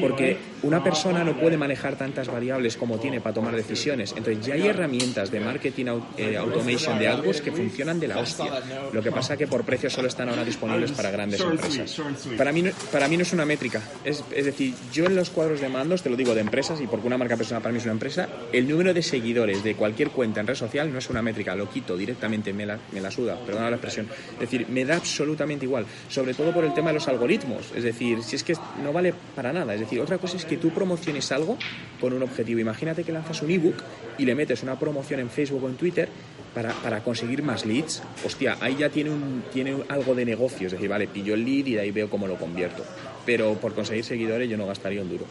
Porque 0.00 0.36
una 0.62 0.82
persona 0.82 1.22
no 1.22 1.38
puede 1.38 1.56
manejar 1.56 1.96
tantas 1.96 2.28
variables 2.28 2.76
como 2.76 2.98
tiene 2.98 3.20
para 3.20 3.34
tomar 3.34 3.54
decisiones. 3.54 4.14
Entonces 4.16 4.44
ya 4.46 4.54
hay 4.54 4.66
herramientas 4.66 5.30
de 5.30 5.40
marketing 5.40 5.86
eh, 6.16 6.36
automation 6.36 6.98
de 6.98 7.08
AdWords 7.08 7.40
que 7.40 7.52
funcionan 7.52 8.00
de 8.00 8.08
la 8.08 8.18
hostia. 8.18 8.50
Lo 8.92 9.02
que 9.02 9.12
pasa 9.12 9.36
que 9.36 9.46
por 9.46 9.64
precio 9.64 9.90
solo 9.90 10.08
están 10.08 10.28
ahora 10.28 10.44
disponibles 10.44 10.92
para 10.92 11.10
grandes 11.10 11.40
empresas. 11.40 12.00
Para 12.36 12.52
mí, 12.52 12.62
no, 12.62 12.70
para 12.90 13.08
mí 13.08 13.16
no 13.16 13.22
es 13.22 13.32
una 13.32 13.44
métrica. 13.44 13.82
Es, 14.04 14.24
es 14.34 14.44
decir, 14.44 14.74
yo 14.92 15.06
en 15.06 15.14
los 15.14 15.30
cuadros 15.30 15.60
de 15.60 15.68
mandos, 15.68 16.02
te 16.02 16.10
lo 16.10 16.16
digo 16.16 16.34
de 16.34 16.40
empresas, 16.40 16.80
y 16.80 16.86
porque 16.86 17.06
una 17.06 17.18
marca 17.18 17.36
personal 17.36 17.62
para 17.62 17.72
mí 17.72 17.78
es 17.78 17.84
una 17.84 17.92
empresa, 17.92 18.28
el 18.52 18.68
número 18.68 18.94
de 18.94 19.02
seguidores 19.02 19.62
de 19.62 19.74
cualquier 19.74 20.10
cuenta 20.10 20.40
en 20.40 20.46
red 20.46 20.54
social 20.54 20.92
no 20.92 20.98
es 20.98 21.10
una 21.10 21.22
métrica. 21.22 21.54
Lo 21.54 21.68
quito 21.68 21.96
directamente, 21.96 22.52
me 22.52 22.64
la, 22.64 22.78
me 22.92 23.00
la 23.00 23.10
suda, 23.10 23.38
perdona 23.44 23.70
la 23.70 23.76
expresión. 23.76 24.08
Es 24.34 24.40
decir, 24.40 24.66
me 24.68 24.84
da 24.84 24.96
absolutamente 24.96 25.65
igual, 25.66 25.86
sobre 26.08 26.34
todo 26.34 26.52
por 26.52 26.64
el 26.64 26.72
tema 26.74 26.88
de 26.88 26.94
los 26.94 27.08
algoritmos. 27.08 27.72
Es 27.74 27.82
decir, 27.82 28.22
si 28.22 28.36
es 28.36 28.44
que 28.44 28.54
no 28.82 28.92
vale 28.92 29.14
para 29.34 29.52
nada. 29.52 29.74
Es 29.74 29.80
decir, 29.80 30.00
otra 30.00 30.18
cosa 30.18 30.36
es 30.36 30.44
que 30.44 30.56
tú 30.56 30.70
promociones 30.70 31.30
algo 31.32 31.58
con 32.00 32.12
un 32.12 32.22
objetivo. 32.22 32.60
Imagínate 32.60 33.04
que 33.04 33.12
lanzas 33.12 33.42
un 33.42 33.50
ebook 33.50 33.76
y 34.18 34.24
le 34.24 34.34
metes 34.34 34.62
una 34.62 34.78
promoción 34.78 35.20
en 35.20 35.30
Facebook 35.30 35.64
o 35.64 35.68
en 35.68 35.76
Twitter 35.76 36.08
para, 36.54 36.72
para, 36.72 37.00
conseguir 37.00 37.42
más 37.42 37.66
leads, 37.66 38.02
hostia, 38.24 38.56
ahí 38.60 38.76
ya 38.76 38.88
tiene, 38.88 39.10
tiene 39.52 39.76
algo 39.88 40.14
de 40.14 40.24
negocio. 40.24 40.68
Es 40.68 40.72
decir, 40.72 40.88
vale, 40.88 41.06
pillo 41.06 41.34
el 41.34 41.44
lead 41.44 41.66
y 41.66 41.74
de 41.74 41.80
ahí 41.80 41.90
veo 41.90 42.08
cómo 42.08 42.26
lo 42.26 42.36
convierto. 42.36 42.82
Pero 43.26 43.54
por 43.54 43.74
conseguir 43.74 44.04
seguidores 44.04 44.48
yo 44.48 44.56
no 44.56 44.66
gastaría 44.66 45.02
un 45.02 45.10
duro. 45.10 45.26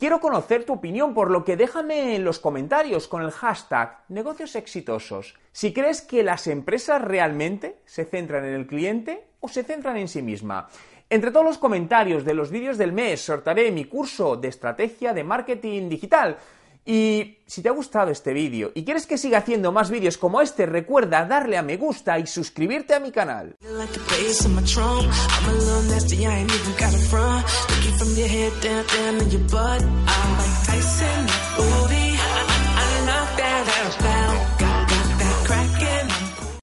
Quiero 0.00 0.18
conocer 0.18 0.64
tu 0.64 0.72
opinión, 0.72 1.12
por 1.12 1.30
lo 1.30 1.44
que 1.44 1.58
déjame 1.58 2.16
en 2.16 2.24
los 2.24 2.38
comentarios 2.38 3.06
con 3.06 3.22
el 3.22 3.30
hashtag 3.30 3.98
negocios 4.08 4.56
exitosos. 4.56 5.34
Si 5.52 5.74
crees 5.74 6.00
que 6.00 6.22
las 6.22 6.46
empresas 6.46 7.02
realmente 7.02 7.76
se 7.84 8.06
centran 8.06 8.46
en 8.46 8.54
el 8.54 8.66
cliente 8.66 9.26
o 9.40 9.48
se 9.48 9.64
centran 9.64 9.96
en 9.96 10.08
sí 10.08 10.22
misma. 10.22 10.68
Entre 11.08 11.32
todos 11.32 11.44
los 11.44 11.58
comentarios 11.58 12.24
de 12.24 12.34
los 12.34 12.50
vídeos 12.50 12.78
del 12.78 12.92
mes 12.92 13.20
sortaré 13.20 13.72
mi 13.72 13.86
curso 13.86 14.36
de 14.36 14.48
estrategia 14.48 15.12
de 15.12 15.24
marketing 15.24 15.88
digital. 15.88 16.38
Y 16.86 17.38
si 17.46 17.62
te 17.62 17.68
ha 17.68 17.72
gustado 17.72 18.10
este 18.10 18.32
vídeo 18.32 18.72
y 18.74 18.84
quieres 18.84 19.06
que 19.06 19.18
siga 19.18 19.38
haciendo 19.38 19.70
más 19.70 19.90
vídeos 19.90 20.16
como 20.16 20.40
este, 20.40 20.66
recuerda 20.66 21.26
darle 21.26 21.58
a 21.58 21.62
me 21.62 21.76
gusta 21.76 22.18
y 22.18 22.26
suscribirte 22.26 22.94
a 22.94 23.00
mi 23.00 23.10
canal. 23.12 23.54